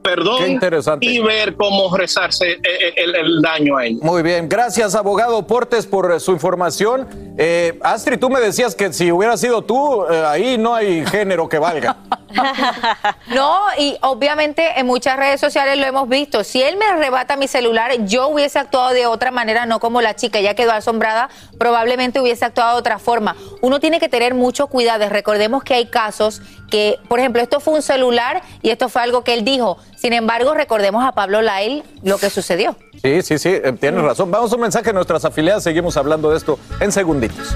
perdón 0.03 0.61
y 1.01 1.19
ver 1.19 1.57
cómo 1.57 1.95
rezarse 1.97 2.53
eh, 2.53 2.59
eh, 2.63 2.93
el, 2.97 3.15
el 3.17 3.43
daño 3.43 3.77
a 3.77 3.87
ella. 3.87 3.99
Muy 4.03 4.23
bien, 4.23 4.49
gracias 4.49 4.95
abogado 4.95 5.45
Portes 5.49 5.85
por 5.85 6.13
eh, 6.13 6.21
su 6.21 6.31
información. 6.31 7.09
Eh, 7.37 7.77
Astrid, 7.83 8.19
tú 8.21 8.31
me 8.31 8.41
decías 8.41 8.75
que 8.77 8.93
si 8.93 9.11
hubiera 9.11 9.37
sido 9.37 9.63
tú, 9.63 10.05
eh, 10.09 10.23
ahí 10.25 10.59
no 10.59 10.75
hay 10.77 11.05
género 11.07 11.49
que 11.49 11.59
valga. 11.59 11.97
No, 13.35 13.61
y 13.79 13.97
obviamente 14.03 14.79
en 14.79 14.87
muchas 14.87 15.17
redes 15.17 15.41
sociales 15.41 15.79
lo 15.79 15.85
hemos 15.85 16.09
visto. 16.09 16.45
Si 16.45 16.63
él 16.63 16.77
me 16.77 16.85
arrebata 16.85 17.37
mi 17.37 17.49
celular, 17.49 17.93
yo 18.05 18.29
hubiese 18.29 18.59
actuado 18.59 18.91
de 18.91 19.07
otra 19.07 19.31
manera, 19.31 19.67
no 19.67 19.81
como 19.81 20.01
la 20.01 20.15
chica, 20.15 20.41
ya 20.41 20.55
quedó 20.55 20.73
asombrada, 20.73 21.29
probablemente 21.59 22.21
hubiese 22.21 22.45
actuado 22.45 22.75
de 22.75 22.81
otra 22.81 22.99
forma. 22.99 23.37
Uno 23.61 23.81
tiene 23.81 24.01
que 24.01 24.09
tener 24.09 24.35
mucho 24.35 24.69
cuidado. 24.69 25.09
Recordemos 25.09 25.65
que 25.65 25.75
hay 25.75 25.87
casos 25.87 26.41
que, 26.71 26.99
por 27.09 27.19
ejemplo, 27.19 27.43
esto 27.43 27.61
fue 27.61 27.75
un 27.75 27.83
celular 27.83 28.43
y 28.63 28.71
esto 28.71 28.89
fue 28.89 29.03
algo 29.03 29.23
que 29.25 29.35
él 29.35 29.45
dijo. 29.45 29.79
Sin 29.97 30.13
embargo, 30.13 30.55
recordemos 30.55 31.05
a 31.05 31.13
Pablo 31.13 31.43
Lail 31.43 31.83
lo 32.03 32.19
que 32.19 32.31
sucedió. 32.31 32.77
Sí, 33.03 33.23
sí, 33.23 33.39
sí, 33.39 33.49
eh, 33.51 33.73
tienes 33.79 34.03
razón. 34.03 34.31
Vamos 34.31 34.53
a 34.53 34.57
un 34.57 34.63
mensaje 34.63 34.91
a 34.91 34.93
nuestras 34.93 35.25
afiliadas, 35.25 35.63
seguimos 35.63 35.97
hablando 35.97 36.31
de 36.31 36.37
esto 36.37 36.59
en 36.81 36.93
segunditos. 36.93 37.55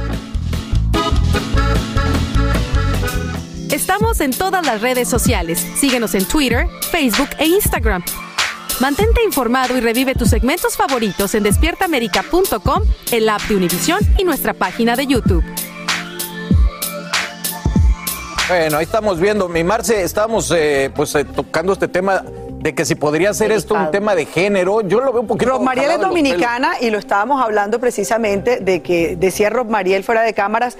Estamos 3.92 4.20
en 4.20 4.30
todas 4.30 4.64
las 4.64 4.82
redes 4.82 5.08
sociales. 5.08 5.66
Síguenos 5.74 6.14
en 6.14 6.24
Twitter, 6.24 6.68
Facebook 6.92 7.30
e 7.40 7.46
Instagram. 7.46 8.04
Mantente 8.78 9.20
informado 9.24 9.76
y 9.76 9.80
revive 9.80 10.14
tus 10.14 10.30
segmentos 10.30 10.76
favoritos 10.76 11.34
en 11.34 11.42
despiertaamerica.com, 11.42 12.84
el 13.10 13.28
app 13.28 13.40
de 13.48 13.56
Univision 13.56 13.98
y 14.16 14.22
nuestra 14.22 14.54
página 14.54 14.94
de 14.94 15.08
YouTube. 15.08 15.42
Bueno, 18.48 18.76
ahí 18.76 18.84
estamos 18.84 19.18
viendo. 19.18 19.48
Mi 19.48 19.64
Marce, 19.64 20.04
estamos 20.04 20.52
eh, 20.56 20.92
pues 20.94 21.12
eh, 21.16 21.24
tocando 21.24 21.72
este 21.72 21.88
tema 21.88 22.22
de 22.60 22.74
que 22.76 22.84
si 22.84 22.94
podría 22.94 23.34
ser 23.34 23.50
esto 23.50 23.74
un 23.74 23.90
tema 23.90 24.14
de 24.14 24.24
género. 24.26 24.82
Yo 24.82 25.00
lo 25.00 25.12
veo 25.12 25.22
un 25.22 25.26
poquito. 25.26 25.50
Rob 25.50 25.62
Mariel 25.62 25.90
es 25.90 26.00
dominicana 26.00 26.74
y 26.80 26.90
lo 26.90 26.98
estábamos 26.98 27.42
hablando 27.42 27.80
precisamente 27.80 28.60
de 28.60 28.82
que 28.82 29.16
decía 29.16 29.50
Rob 29.50 29.68
Mariel 29.68 30.04
fuera 30.04 30.22
de 30.22 30.32
cámaras, 30.32 30.78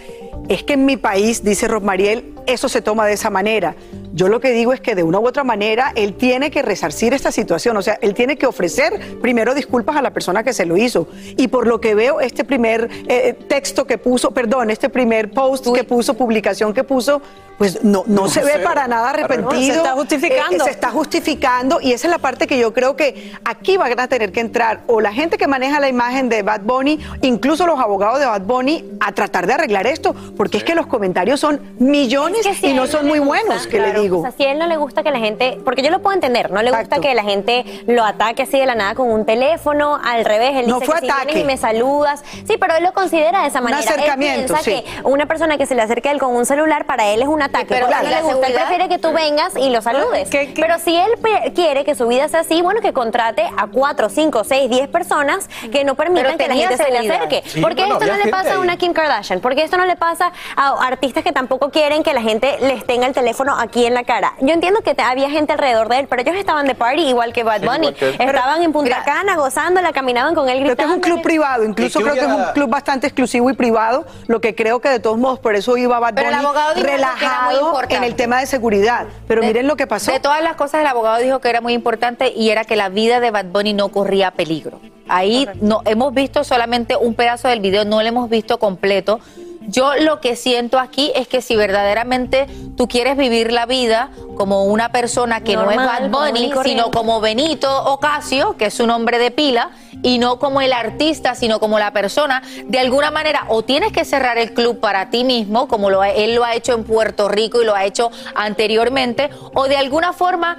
es 0.49 0.63
que 0.63 0.75
en 0.75 0.85
mi 0.85 0.97
país, 0.97 1.43
dice 1.43 1.69
Rob 1.69 1.83
Mariel, 1.83 2.35
eso 2.47 2.69
se 2.69 2.83
toma 2.83 3.07
de 3.07 3.15
esa 3.15 3.31
manera. 3.31 3.75
Yo 4.13 4.29
lo 4.29 4.41
que 4.41 4.51
digo 4.51 4.73
es 4.73 4.81
que 4.81 4.95
de 4.95 5.03
una 5.03 5.21
u 5.21 5.27
otra 5.27 5.45
manera 5.45 5.93
él 5.95 6.15
tiene 6.15 6.51
que 6.51 6.63
resarcir 6.63 7.15
esta 7.15 7.31
situación, 7.31 7.77
o 7.77 7.83
sea, 7.83 7.99
él 8.01 8.15
tiene 8.15 8.37
que 8.37 8.47
ofrecer 8.47 9.19
primero 9.21 9.55
disculpas 9.55 9.97
a 9.97 10.03
la 10.03 10.11
persona 10.11 10.43
que 10.43 10.53
se 10.53 10.67
lo 10.67 10.77
hizo. 10.77 11.09
Y 11.37 11.49
por 11.49 11.67
lo 11.67 11.81
que 11.81 11.95
veo, 11.95 12.21
este 12.21 12.45
primer 12.45 12.89
eh, 13.09 13.37
texto 13.49 13.87
que 13.87 13.99
puso, 13.99 14.33
perdón, 14.33 14.71
este 14.71 14.89
primer 14.89 15.31
post 15.31 15.69
que 15.73 15.85
puso, 15.85 16.15
publicación 16.15 16.75
que 16.75 16.85
puso, 16.85 17.23
pues 17.61 17.85
no, 17.85 18.05
no, 18.07 18.23
No, 18.23 18.29
se 18.29 18.43
ve 18.43 18.59
para 18.65 18.89
nada 18.89 19.11
arrepentido. 19.11 19.61
Se 19.61 19.73
está 19.73 19.93
justificando. 19.93 20.57
Eh, 20.57 20.61
se 20.65 20.71
está 20.71 20.91
justificando 20.91 21.81
y 21.81 21.93
esa 21.93 22.07
es 22.07 22.11
la 22.11 22.19
parte 22.19 22.47
que 22.47 22.59
yo 22.59 22.73
creo 22.73 22.97
que 22.97 23.33
aquí 23.45 23.77
van 23.77 24.01
a 24.01 24.09
tener 24.09 24.33
que 24.33 24.41
entrar 24.41 24.81
o 24.87 25.01
la 25.01 25.13
gente 25.13 25.37
que 25.37 25.47
maneja 25.47 25.79
la 25.79 25.89
imagen 25.89 26.31
de 26.31 26.43
Bad 26.43 26.63
Bunny, 26.63 26.99
incluso 27.21 27.67
los 27.67 27.79
abogados 27.79 28.19
de 28.19 28.25
Bad 28.25 28.43
Bunny, 28.43 28.91
a 29.01 29.13
tratar 29.13 29.47
de 29.47 29.53
arreglar 29.53 29.87
esto, 29.87 30.15
porque 30.37 30.57
es 30.57 30.65
que 30.65 30.75
los 30.75 30.87
comentarios 30.87 31.39
son 31.39 31.61
millones 31.79 32.30
Es 32.39 32.47
que 32.47 32.55
si 32.55 32.67
y 32.69 32.75
no 32.75 32.87
son 32.87 33.07
muy 33.07 33.19
gusta, 33.19 33.43
buenos, 33.45 33.67
que 33.67 33.77
claro, 33.79 33.93
le 33.95 34.01
digo. 34.01 34.19
O 34.19 34.23
sea, 34.23 34.31
si 34.33 34.45
a 34.45 34.53
él 34.53 34.59
no 34.59 34.67
le 34.67 34.77
gusta 34.77 35.03
que 35.03 35.11
la 35.11 35.19
gente, 35.19 35.59
porque 35.65 35.83
yo 35.83 35.91
lo 35.91 36.01
puedo 36.01 36.15
entender, 36.15 36.51
no 36.51 36.63
le 36.63 36.71
gusta 36.71 36.83
Exacto. 36.85 37.03
que 37.03 37.15
la 37.15 37.23
gente 37.25 37.65
lo 37.87 38.05
ataque 38.05 38.43
así 38.43 38.59
de 38.59 38.67
la 38.67 38.75
nada 38.75 38.95
con 38.95 39.11
un 39.11 39.25
teléfono, 39.27 39.99
al 40.03 40.25
revés, 40.25 40.53
él 40.57 40.69
No 40.69 40.77
dice 40.81 40.87
fue 40.87 41.01
que 41.01 41.07
si 41.07 41.11
ataque. 41.11 41.27
vienes 41.27 41.45
y 41.45 41.47
me 41.47 41.57
saludas. 41.57 42.23
Sí, 42.47 42.57
pero 42.59 42.75
él 42.77 42.85
lo 42.85 42.93
considera 42.93 43.43
de 43.43 43.49
esa 43.49 43.59
Un 43.59 43.65
manera. 43.65 43.81
acercamiento, 43.81 44.55
él 44.55 44.61
piensa 44.61 44.63
sí. 44.63 44.83
que 45.03 45.03
una 45.09 45.27
persona 45.27 45.59
que 45.59 45.67
se 45.67 45.75
le 45.75 45.83
acerque 45.83 46.09
a 46.09 46.13
él 46.13 46.19
con 46.19 46.35
un 46.35 46.47
celular 46.47 46.87
para 46.87 47.07
él 47.09 47.23
es 47.23 47.29
un 47.29 47.43
ataque. 47.43 47.67
pero 47.69 47.87
él 47.87 47.91
la 47.93 48.03
le 48.03 48.23
gusta, 48.23 48.47
él 48.47 48.55
prefiere 48.55 48.89
que 48.89 48.99
tú 48.99 49.13
vengas 49.13 49.57
y 49.57 49.71
lo 49.71 49.83
saludes. 49.83 50.29
Pero 50.31 50.79
si 50.79 50.97
él 50.97 51.11
quiere 51.55 51.85
que 51.85 51.95
su 51.95 52.07
vida 52.07 52.29
sea 52.29 52.41
así, 52.41 52.63
bueno, 52.63 52.81
que 52.81 52.93
contrate 52.93 53.49
a 53.57 53.67
cuatro, 53.67 54.09
cinco, 54.09 54.45
seis, 54.45 54.69
diez 54.71 54.89
personas 54.89 55.49
que 55.73 55.85
no 55.85 55.95
permitan 55.95 56.39
que 56.39 56.49
la 56.49 56.55
gente 56.55 56.77
se 56.77 56.91
le 56.91 56.99
acerque. 56.99 57.43
Sí, 57.47 57.61
porque 57.61 57.83
bueno, 57.83 57.99
esto 57.99 58.07
no 58.17 58.25
le 58.25 58.31
pasa 58.31 58.55
a 58.55 58.61
una. 58.61 58.77
Kim 58.77 58.93
Kardashian, 58.95 59.41
porque 59.41 59.63
esto 59.65 59.77
no 59.77 59.85
le 59.85 59.97
pasa 59.97 60.33
a 60.57 60.87
artistas 60.87 61.23
que 61.25 61.33
tampoco 61.33 61.71
quieren 61.71 62.03
que 62.03 62.15
la 62.15 62.20
gente 62.21 62.57
les 62.61 62.85
tenga 62.87 63.07
el 63.07 63.13
teléfono 63.13 63.57
aquí 63.59 63.87
en 63.87 63.95
la 63.95 64.05
cara. 64.05 64.35
Yo 64.41 64.53
entiendo 64.53 64.81
que 64.83 64.95
te- 64.95 65.03
había 65.03 65.31
gente 65.31 65.53
alrededor 65.53 65.89
de 65.89 66.01
él, 66.01 66.07
pero 66.09 66.23
ellos 66.23 66.35
estaban 66.37 66.67
de 66.67 66.75
party 66.75 67.03
igual 67.09 67.33
que 67.33 67.43
Bad 67.43 67.63
Bunny. 67.63 67.93
que 67.93 68.11
estaban 68.19 68.63
en 68.63 68.73
Punta 68.73 69.03
Cana 69.05 69.37
gozándola, 69.37 69.93
caminaban 69.93 70.35
con 70.35 70.49
él 70.49 70.59
Creo 70.63 70.65
que 70.77 70.83
es 70.83 70.89
gritando. 70.89 70.95
un 70.95 71.01
club 71.01 71.23
privado, 71.23 71.65
incluso 71.65 72.01
¿Y 72.01 72.05
qué 72.05 72.11
creo 72.11 72.27
que 72.27 72.31
es 72.33 72.37
un 72.39 72.53
club 72.53 72.71
bastante 72.71 73.07
exclusivo 73.07 73.51
y 73.51 73.55
privado, 73.55 74.05
lo 74.27 74.41
que 74.41 74.55
creo 74.55 74.81
que 74.81 74.89
de 74.89 75.01
todos 75.01 75.19
modos 75.19 75.39
por 75.39 75.55
eso 75.55 75.77
iba 75.77 75.99
Bad 75.99 76.15
Pero 76.15 76.29
el 76.29 76.35
Bunny 76.35 76.47
abogado 76.47 76.75
dijo 76.75 76.87
algo 76.87 76.97
que 76.97 76.97
era 76.97 77.09
muy 77.11 77.17
relajado 77.21 77.67
importante. 77.67 77.97
en 77.97 78.05
el 78.05 78.15
tema 78.15 78.41
de 78.41 78.47
seguridad. 78.47 79.07
Pero 79.29 79.43
miren 79.43 79.67
lo 79.67 79.77
que 79.77 79.87
pasó. 79.87 80.13
De 80.13 80.21
todas 80.21 80.43
las 80.43 80.57
cosas, 80.57 80.81
el 80.81 80.87
abogado 80.87 81.19
dijo 81.19 81.41
que 81.41 81.49
era 81.49 81.61
muy 81.61 81.73
importante 81.73 82.33
y 82.35 82.51
era 82.51 82.65
que 82.65 82.77
la 82.77 82.89
vida 82.89 83.21
de 83.21 83.31
Bad 83.31 83.47
Bunny 83.47 83.73
no 83.73 83.89
corría 83.89 84.31
peligro. 84.33 84.81
Ahí 85.09 85.49
no 85.61 85.83
hemos 85.87 86.15
visto 86.15 86.45
solamente 86.45 86.95
un 86.97 87.15
pedazo 87.15 87.49
del 87.49 87.59
video, 87.59 87.85
no 87.85 88.01
lo 88.01 88.07
hemos 88.09 88.31
visto 88.31 88.59
completo. 88.59 89.19
Yo 89.61 89.95
lo 89.97 90.21
que 90.21 90.37
siento 90.37 90.79
aquí 90.79 91.13
es 91.15 91.29
que 91.29 91.43
si 91.43 91.55
verdaderamente 91.55 92.47
tú 92.77 92.89
quieres 92.89 93.17
vivir 93.17 93.53
la 93.53 93.67
vida 93.67 94.11
como 94.37 94.65
una 94.65 94.91
persona 94.91 95.43
que 95.43 95.55
no 95.55 95.71
es 95.71 95.77
Bad 95.77 96.11
Bunny, 96.11 96.53
sino 96.65 96.91
como 96.91 97.21
Benito 97.21 97.85
Ocasio, 97.85 98.57
que 98.57 98.67
es 98.67 98.75
su 98.75 98.87
nombre 98.87 99.19
de 99.19 99.31
pila, 99.31 99.71
y 100.03 100.19
no 100.19 100.39
como 100.39 100.63
el 100.63 100.73
artista, 100.73 101.35
sino 101.35 101.61
como 101.61 101.79
la 101.79 101.93
persona, 101.93 102.43
de 102.65 102.79
alguna 102.79 103.11
manera 103.11 103.45
o 103.49 103.63
tienes 103.63 103.93
que 103.93 104.07
cerrar 104.07 104.39
el 104.39 104.55
club 104.55 104.81
para 104.81 105.11
ti 105.11 105.25
mismo, 105.25 105.69
como 105.69 105.91
lo, 105.91 106.03
él 106.05 106.35
lo 106.35 106.45
ha 106.45 106.55
hecho 106.55 106.73
en 106.73 106.85
Puerto 106.85 107.29
Rico 107.29 107.61
y 107.61 107.67
lo 107.67 107.75
ha 107.75 107.85
hecho 107.85 108.11
anteriormente, 108.35 109.29
o 109.55 109.69
de 109.69 109.77
alguna 109.77 110.15
forma 110.15 110.59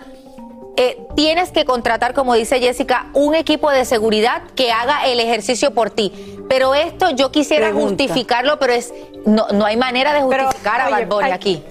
eh, 0.78 0.98
tienes 1.16 1.52
que 1.52 1.66
contratar, 1.66 2.14
como 2.14 2.34
dice 2.34 2.60
Jessica, 2.60 3.08
un 3.14 3.36
equipo 3.36 3.70
de 3.70 3.86
seguridad 3.86 4.44
que 4.56 4.72
haga 4.72 5.06
el 5.06 5.20
ejercicio 5.20 5.72
por 5.74 5.90
ti. 5.90 6.12
Pero 6.50 6.76
esto 6.76 7.10
yo 7.12 7.32
quisiera 7.32 7.68
Pregunta. 7.70 8.04
justificarlo, 8.04 8.60
pero 8.60 8.74
es 8.74 8.94
no, 9.26 9.48
no 9.54 9.66
hay 9.66 9.78
manera 9.78 10.14
de 10.14 10.22
Pero, 10.28 10.46
justificar 10.46 10.82
a 10.82 10.86
oye, 10.88 10.94
Bad 10.94 11.08
Bunny 11.08 11.26
hay- 11.26 11.32
aquí. 11.32 11.64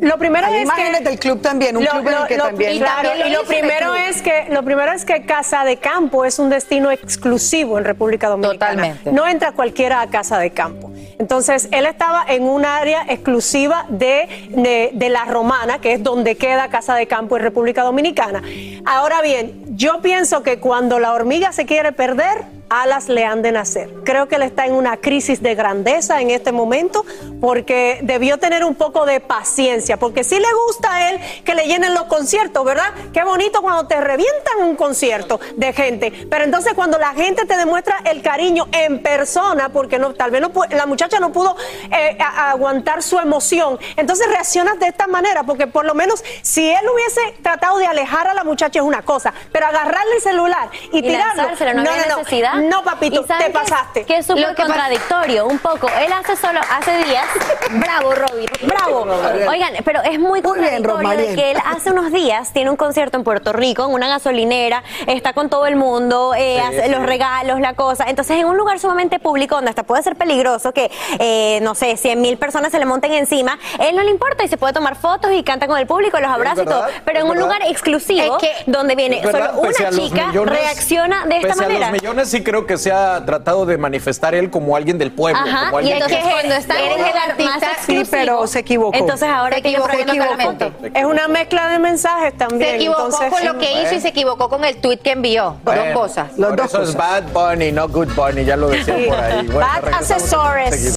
Lo 0.00 0.16
primero 0.18 0.46
Hay 0.46 0.54
es 0.56 0.62
imágenes 0.62 0.98
que 1.00 1.04
del 1.10 1.18
club 1.18 1.42
también, 1.42 1.76
un 1.76 1.84
club 1.84 2.08
en 2.08 2.14
el 2.14 2.26
que 2.26 2.36
también- 2.36 2.72
y 2.74 2.78
claro, 2.78 3.00
Y 3.02 3.18
también 3.18 3.32
lo 3.34 3.42
y 3.42 3.46
primero 3.46 3.94
es 3.94 4.22
que 4.22 4.46
lo 4.50 4.62
primero 4.62 4.92
es 4.92 5.04
que 5.04 5.26
Casa 5.26 5.64
de 5.64 5.76
Campo 5.76 6.24
es 6.24 6.38
un 6.38 6.48
destino 6.48 6.90
exclusivo 6.90 7.76
en 7.78 7.84
República 7.84 8.28
Dominicana. 8.28 8.70
Totalmente. 8.72 9.12
No 9.12 9.26
entra 9.26 9.52
cualquiera 9.52 10.00
a 10.00 10.06
Casa 10.08 10.38
de 10.38 10.50
Campo. 10.52 10.90
Entonces, 11.18 11.68
él 11.70 11.84
estaba 11.84 12.24
en 12.26 12.44
un 12.44 12.64
área 12.64 13.02
exclusiva 13.08 13.84
de, 13.90 14.26
de, 14.48 14.90
de 14.94 15.08
La 15.10 15.26
Romana, 15.26 15.78
que 15.80 15.92
es 15.92 16.02
donde 16.02 16.36
queda 16.36 16.68
Casa 16.68 16.94
de 16.94 17.06
Campo 17.06 17.36
en 17.36 17.42
República 17.42 17.82
Dominicana. 17.82 18.42
Ahora 18.86 19.20
bien, 19.20 19.64
yo 19.76 20.00
pienso 20.00 20.42
que 20.42 20.58
cuando 20.60 20.98
la 20.98 21.12
hormiga 21.12 21.52
se 21.52 21.66
quiere 21.66 21.92
perder, 21.92 22.44
alas 22.70 23.08
le 23.08 23.24
han 23.24 23.42
de 23.42 23.52
nacer. 23.52 23.90
Creo 24.04 24.28
que 24.28 24.36
él 24.36 24.42
está 24.42 24.64
en 24.66 24.74
una 24.74 24.96
crisis 24.96 25.42
de 25.42 25.54
grandeza 25.54 26.20
en 26.20 26.30
este 26.30 26.52
momento 26.52 27.04
porque 27.40 27.98
debió 28.02 28.38
tener 28.38 28.64
un 28.64 28.74
poco 28.74 29.06
de 29.06 29.20
paciencia, 29.20 29.96
porque 29.96 30.24
sí 30.24 30.38
le 30.38 30.46
gusta 30.66 30.94
a 30.94 31.10
él 31.10 31.20
que 31.44 31.54
le 31.54 31.66
llenen 31.66 31.94
los 31.94 32.04
conciertos, 32.04 32.64
¿verdad? 32.64 32.90
Qué 33.12 33.22
bonito 33.24 33.60
cuando 33.62 33.86
te 33.86 34.00
revientan 34.00 34.58
un 34.62 34.76
concierto 34.76 35.40
de 35.56 35.72
gente, 35.72 36.12
pero 36.30 36.44
entonces 36.44 36.74
cuando 36.74 36.98
la 36.98 37.12
gente 37.14 37.44
te 37.46 37.56
demuestra 37.56 37.96
el 38.04 38.22
cariño 38.22 38.66
en 38.72 39.02
persona, 39.02 39.70
porque 39.70 39.98
no, 39.98 40.14
tal 40.14 40.30
vez 40.30 40.40
no 40.40 40.50
la 40.70 40.86
muchacha 40.86 41.18
no 41.18 41.32
pudo 41.32 41.56
eh, 41.90 42.16
a- 42.20 42.50
aguantar 42.50 43.02
su 43.02 43.18
emoción, 43.18 43.78
entonces 43.96 44.28
reaccionas 44.28 44.78
de 44.78 44.86
esta 44.88 45.06
manera, 45.06 45.42
porque 45.42 45.66
por 45.66 45.84
lo 45.84 45.94
menos 45.94 46.22
si 46.42 46.68
él 46.70 46.80
hubiese 46.92 47.20
tratado 47.42 47.78
de 47.78 47.86
alejar 47.86 48.28
a 48.28 48.34
la 48.34 48.44
muchacha 48.44 48.78
es 48.80 48.84
una 48.84 49.02
cosa, 49.02 49.32
pero 49.52 49.66
agarrarle 49.66 50.16
el 50.16 50.22
celular 50.22 50.68
y, 50.92 50.98
Y 50.98 51.02
tirarlo, 51.02 51.42
no, 51.74 51.80
había 51.90 52.06
necesidad. 52.18 52.54
No, 52.60 52.82
papito, 52.82 53.22
¿Y 53.22 53.24
te 53.24 53.34
qué? 53.46 53.50
pasaste. 53.50 54.04
Que 54.04 54.18
es 54.18 54.26
súper 54.26 54.54
contradictorio, 54.54 55.46
un 55.46 55.58
poco. 55.58 55.88
Él 56.00 56.12
hace 56.12 56.36
solo, 56.36 56.60
hace 56.70 56.96
días, 57.04 57.26
bravo, 57.70 58.12
Robin, 58.14 58.48
bravo. 58.62 59.06
Oigan, 59.48 59.74
pero 59.84 60.02
es 60.02 60.18
muy 60.18 60.42
contradictorio 60.42 61.08
de 61.10 61.34
que 61.34 61.50
él 61.52 61.58
hace 61.66 61.90
unos 61.90 62.12
días 62.12 62.52
tiene 62.52 62.70
un 62.70 62.76
concierto 62.76 63.16
en 63.16 63.24
Puerto 63.24 63.52
Rico, 63.52 63.84
en 63.86 63.92
una 63.92 64.08
gasolinera, 64.08 64.82
está 65.06 65.32
con 65.32 65.48
todo 65.48 65.66
el 65.66 65.76
mundo, 65.76 66.34
eh, 66.36 66.56
Sí, 66.60 66.66
hace 66.78 66.84
sí. 66.86 66.90
los 66.90 67.02
regalos, 67.04 67.60
la 67.60 67.74
cosa. 67.74 68.04
Entonces, 68.08 68.38
en 68.38 68.46
un 68.46 68.56
lugar 68.56 68.78
sumamente 68.78 69.18
público, 69.18 69.54
donde 69.56 69.70
hasta 69.70 69.82
puede 69.84 70.02
ser 70.02 70.16
peligroso, 70.16 70.72
que, 70.72 70.90
eh, 71.18 71.58
no 71.62 71.74
sé, 71.74 71.96
100 71.96 72.20
mil 72.20 72.36
personas 72.38 72.72
se 72.72 72.78
le 72.78 72.84
monten 72.86 73.12
encima, 73.12 73.58
él 73.78 73.96
no 73.96 74.02
le 74.02 74.10
importa 74.10 74.44
y 74.44 74.48
se 74.48 74.56
puede 74.56 74.72
tomar 74.72 74.96
fotos 74.96 75.30
y 75.32 75.42
canta 75.42 75.66
con 75.66 75.78
el 75.78 75.86
público, 75.86 76.18
los 76.20 76.30
abraza 76.30 76.62
y 76.62 76.66
todo. 76.66 76.84
Pero 77.04 77.20
en 77.20 77.24
un 77.26 77.30
verdad. 77.32 77.44
lugar 77.44 77.62
exclusivo, 77.68 78.38
donde 78.66 78.94
viene 78.96 79.22
solo 79.22 79.52
una 79.60 79.90
chica, 79.90 80.26
millones- 80.28 80.58
reacciona 80.58 81.26
de 81.26 81.36
esta 81.36 81.48
pese 81.48 81.60
manera. 81.62 81.86
a 81.88 81.90
los 81.92 82.00
millones 82.02 82.30
sí 82.30 82.42
creo 82.50 82.66
que 82.66 82.76
se 82.78 82.90
ha 82.90 83.24
tratado 83.24 83.64
de 83.64 83.78
manifestar 83.78 84.34
él 84.34 84.50
como 84.50 84.74
alguien 84.74 84.98
del 84.98 85.12
pueblo. 85.12 85.40
Ajá, 85.40 85.70
como 85.70 85.82
y 85.82 85.92
entonces 85.92 86.18
que- 86.18 86.30
cuando 86.30 86.54
está 86.56 86.80
en 86.80 86.90
el 87.38 87.44
más 87.46 87.62
exclusivo, 87.62 88.08
pero 88.10 88.46
se 88.48 88.58
equivocó. 88.58 88.96
Entonces 88.98 89.28
ahora 89.28 89.56
Se 89.56 89.62
que 89.62 89.68
equivocó 89.68 89.96
con 89.96 90.18
la 90.18 90.36
foto. 90.44 90.72
Es 90.92 91.04
una 91.04 91.28
mezcla 91.28 91.68
de 91.68 91.78
mensajes 91.78 92.36
también. 92.36 92.62
Se 92.70 92.74
equivocó 92.76 93.04
entonces- 93.06 93.30
con 93.32 93.44
lo 93.44 93.58
que 93.58 93.82
hizo 93.82 93.94
y 93.94 94.00
se 94.00 94.08
equivocó 94.08 94.48
con 94.48 94.64
el 94.64 94.80
tweet 94.80 94.98
que 94.98 95.12
envió. 95.12 95.56
Bueno, 95.62 95.84
Dos 95.84 95.94
cosas. 95.94 96.30
por 96.32 96.60
eso 96.60 96.82
es 96.82 96.96
Bad 96.96 97.24
Bunny, 97.32 97.70
no 97.70 97.88
Good 97.88 98.08
Bunny, 98.16 98.44
ya 98.44 98.56
lo 98.56 98.68
decía 98.68 98.96
Sí. 98.98 99.04
por 99.06 99.18
ahí. 99.20 99.46
Bueno, 99.46 99.60
Bad 99.60 100.00
enseguida. 100.00 100.94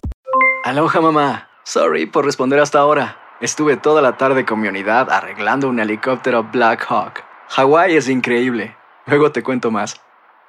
Aloha 0.63 1.01
mamá. 1.01 1.49
Sorry 1.63 2.05
por 2.07 2.25
responder 2.25 2.59
hasta 2.59 2.79
ahora. 2.79 3.17
Estuve 3.41 3.77
toda 3.77 4.01
la 4.01 4.17
tarde 4.17 4.45
con 4.45 4.59
mi 4.59 4.67
unidad 4.69 5.11
arreglando 5.11 5.67
un 5.67 5.79
helicóptero 5.79 6.43
Black 6.51 6.85
Hawk. 6.89 7.23
Hawái 7.49 7.95
es 7.95 8.09
increíble. 8.09 8.75
Luego 9.05 9.31
te 9.31 9.43
cuento 9.43 9.69
más. 9.69 9.99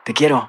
Te 0.04 0.14
quiero. 0.14 0.49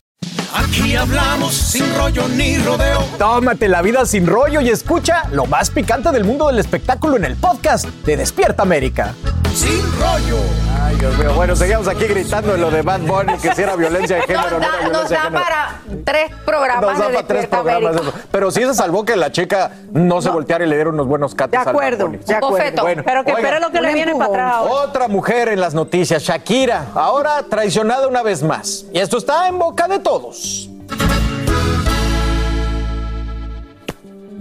Aquí 0.53 0.95
hablamos 0.95 1.53
sin 1.53 1.95
rollo 1.95 2.27
ni 2.27 2.57
rodeo. 2.57 3.03
Tómate 3.17 3.67
la 3.69 3.81
vida 3.81 4.05
sin 4.05 4.27
rollo 4.27 4.59
y 4.61 4.69
escucha 4.69 5.23
lo 5.31 5.45
más 5.45 5.69
picante 5.69 6.11
del 6.11 6.25
mundo 6.25 6.47
del 6.47 6.59
espectáculo 6.59 7.15
en 7.15 7.25
el 7.25 7.35
podcast 7.37 7.85
de 7.85 8.17
Despierta 8.17 8.63
América. 8.63 9.13
Sin 9.55 9.81
rollo. 9.99 10.37
Ay, 10.81 10.95
Dios 10.97 11.17
mío. 11.17 11.33
Bueno, 11.35 11.55
seguimos 11.55 11.87
aquí 11.87 12.05
gritando 12.05 12.55
en 12.55 12.61
lo 12.61 12.71
de 12.71 12.81
Bad 12.81 13.01
Bunny, 13.01 13.37
que 13.37 13.53
si 13.53 13.61
era 13.61 13.75
violencia 13.75 14.17
de 14.17 14.21
género, 14.23 14.59
no, 14.59 14.59
Nos 14.59 14.65
era 14.65 14.71
da, 14.71 14.81
nos 14.81 14.91
violencia 14.91 15.17
da 15.17 15.23
de 15.23 15.29
género. 15.29 15.43
para 15.43 15.81
tres 16.05 16.31
programas 16.45 16.85
Nos 16.89 16.99
da 16.99 17.07
de 17.07 17.13
para 17.13 17.27
tres 17.27 17.41
Despierta 17.41 17.63
programas 17.63 17.91
América. 17.97 18.17
eso. 18.19 18.27
Pero 18.31 18.51
sí 18.51 18.61
se 18.61 18.73
salvó 18.73 19.05
que 19.05 19.15
la 19.17 19.31
chica 19.31 19.71
no 19.91 20.21
se 20.21 20.29
volteara 20.29 20.65
y 20.65 20.67
le 20.69 20.75
dieron 20.75 20.93
unos 20.95 21.07
buenos 21.07 21.35
cates 21.35 21.51
De 21.51 21.57
al 21.57 21.67
acuerdo, 21.69 22.05
Bad 22.05 22.11
Bunny. 22.11 22.23
de 22.25 22.35
acuerdo. 22.35 22.57
Bofeto. 22.57 22.81
Bueno, 22.81 23.03
Pero 23.05 23.23
que 23.25 23.31
espere 23.31 23.59
lo 23.59 23.71
que 23.71 23.81
le 23.81 23.93
viene 23.93 24.13
para 24.15 24.25
atrás 24.25 24.53
ahora. 24.55 24.71
Otra 24.73 25.07
mujer 25.07 25.49
en 25.49 25.59
las 25.61 25.73
noticias, 25.73 26.23
Shakira, 26.23 26.85
ahora 26.95 27.43
traicionada 27.49 28.07
una 28.07 28.21
vez 28.23 28.41
más. 28.43 28.85
Y 28.93 28.99
esto 28.99 29.17
está 29.17 29.47
en 29.47 29.59
boca 29.59 29.87
de 29.87 29.99
todos. 29.99 30.40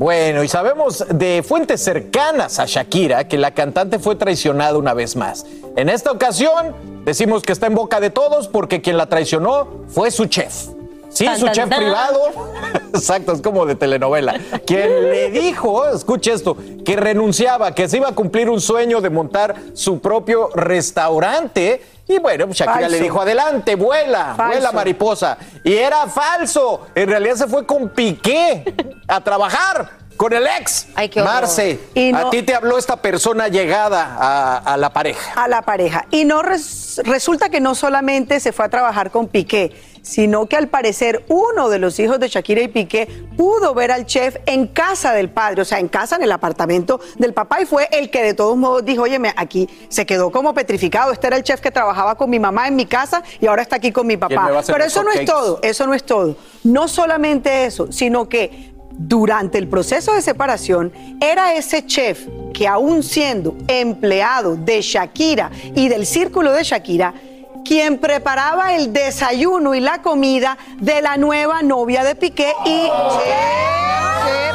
Bueno, 0.00 0.42
y 0.42 0.48
sabemos 0.48 1.04
de 1.10 1.44
fuentes 1.46 1.82
cercanas 1.82 2.58
a 2.58 2.64
Shakira 2.64 3.28
que 3.28 3.36
la 3.36 3.52
cantante 3.52 3.98
fue 3.98 4.16
traicionada 4.16 4.78
una 4.78 4.94
vez 4.94 5.14
más. 5.14 5.44
En 5.76 5.90
esta 5.90 6.10
ocasión, 6.10 6.74
decimos 7.04 7.42
que 7.42 7.52
está 7.52 7.66
en 7.66 7.74
boca 7.74 8.00
de 8.00 8.08
todos 8.08 8.48
porque 8.48 8.80
quien 8.80 8.96
la 8.96 9.06
traicionó 9.06 9.68
fue 9.88 10.10
su 10.10 10.24
chef. 10.24 10.68
Sí, 11.10 11.24
Tan, 11.24 11.38
su 11.38 11.44
tan, 11.46 11.54
chef 11.54 11.68
tan. 11.68 11.78
privado. 11.80 12.20
Exacto, 12.94 13.32
es 13.32 13.42
como 13.42 13.66
de 13.66 13.74
telenovela. 13.74 14.34
Quien 14.66 15.10
le 15.10 15.30
dijo, 15.30 15.86
escuche 15.88 16.32
esto, 16.32 16.56
que 16.84 16.96
renunciaba, 16.96 17.74
que 17.74 17.88
se 17.88 17.96
iba 17.98 18.08
a 18.08 18.12
cumplir 18.14 18.48
un 18.48 18.60
sueño 18.60 19.00
de 19.00 19.10
montar 19.10 19.54
su 19.74 20.00
propio 20.00 20.48
restaurante. 20.54 21.82
Y 22.08 22.18
bueno, 22.18 22.46
pues 22.46 22.58
Shakira 22.58 22.74
Falso. 22.80 22.90
le 22.90 23.00
dijo, 23.00 23.20
adelante, 23.20 23.74
vuela, 23.76 24.34
Falso. 24.36 24.52
vuela 24.52 24.72
mariposa. 24.72 25.38
Y 25.64 25.74
era 25.74 26.06
falso. 26.08 26.86
En 26.94 27.08
realidad 27.08 27.36
se 27.36 27.46
fue 27.46 27.64
con 27.66 27.90
Piqué 27.90 28.64
a 29.06 29.20
trabajar 29.20 29.90
con 30.16 30.32
el 30.32 30.46
ex. 30.58 30.88
Ay, 30.96 31.08
qué 31.08 31.22
horror. 31.22 31.34
Marce, 31.34 31.80
Y 31.94 32.12
no- 32.12 32.18
a 32.26 32.30
ti 32.30 32.42
te 32.42 32.54
habló 32.54 32.76
esta 32.78 32.96
persona 32.96 33.48
llegada 33.48 34.16
a, 34.18 34.56
a 34.58 34.76
la 34.76 34.90
pareja. 34.92 35.32
a 35.42 35.48
la 35.48 35.62
pareja. 35.62 36.04
Y 36.10 36.24
no 36.24 36.42
res- 36.42 37.00
resulta 37.04 37.48
que 37.48 37.60
no 37.60 37.74
solamente 37.74 38.38
se 38.40 38.52
fue 38.52 38.64
a 38.64 38.68
trabajar 38.68 39.10
con 39.10 39.28
Piqué, 39.28 39.72
sino 40.02 40.46
que 40.46 40.56
al 40.56 40.68
parecer 40.68 41.24
uno 41.28 41.68
de 41.68 41.78
los 41.78 41.98
hijos 41.98 42.20
de 42.20 42.28
Shakira 42.28 42.62
y 42.62 42.68
Piqué 42.68 43.08
pudo 43.36 43.74
ver 43.74 43.90
al 43.90 44.06
chef 44.06 44.36
en 44.46 44.66
casa 44.66 45.12
del 45.12 45.30
padre, 45.30 45.62
o 45.62 45.64
sea, 45.64 45.78
en 45.78 45.88
casa, 45.88 46.16
en 46.16 46.22
el 46.22 46.32
apartamento 46.32 47.00
del 47.18 47.32
papá, 47.32 47.60
y 47.62 47.66
fue 47.66 47.88
el 47.92 48.10
que 48.10 48.22
de 48.22 48.34
todos 48.34 48.56
modos 48.56 48.84
dijo, 48.84 49.02
oye, 49.02 49.18
aquí 49.36 49.68
se 49.88 50.06
quedó 50.06 50.30
como 50.30 50.54
petrificado. 50.54 51.12
Este 51.12 51.26
era 51.26 51.36
el 51.36 51.42
chef 51.42 51.60
que 51.60 51.70
trabajaba 51.70 52.16
con 52.16 52.30
mi 52.30 52.38
mamá 52.38 52.68
en 52.68 52.76
mi 52.76 52.86
casa 52.86 53.22
y 53.40 53.46
ahora 53.46 53.62
está 53.62 53.76
aquí 53.76 53.92
con 53.92 54.06
mi 54.06 54.16
¿Quién 54.16 54.30
me 54.30 54.36
papá. 54.36 54.62
Pero 54.66 54.84
eso 54.84 55.02
no 55.02 55.10
es 55.10 55.24
todo, 55.24 55.60
eso 55.62 55.86
no 55.86 55.94
es 55.94 56.04
todo. 56.04 56.36
No 56.64 56.88
solamente 56.88 57.64
eso, 57.64 57.90
sino 57.92 58.28
que 58.28 58.70
durante 58.92 59.56
el 59.56 59.68
proceso 59.68 60.12
de 60.12 60.20
separación 60.20 60.92
era 61.20 61.54
ese 61.54 61.86
chef 61.86 62.26
que 62.52 62.66
aún 62.68 63.02
siendo 63.02 63.56
empleado 63.68 64.56
de 64.56 64.82
Shakira 64.82 65.50
y 65.74 65.88
del 65.88 66.04
círculo 66.04 66.52
de 66.52 66.64
Shakira, 66.64 67.14
quien 67.64 67.98
preparaba 67.98 68.74
el 68.74 68.92
desayuno 68.92 69.74
y 69.74 69.80
la 69.80 70.02
comida 70.02 70.58
de 70.78 71.02
la 71.02 71.16
nueva 71.16 71.62
novia 71.62 72.04
de 72.04 72.14
Piqué 72.14 72.52
y... 72.64 72.68
Sí, 72.68 73.30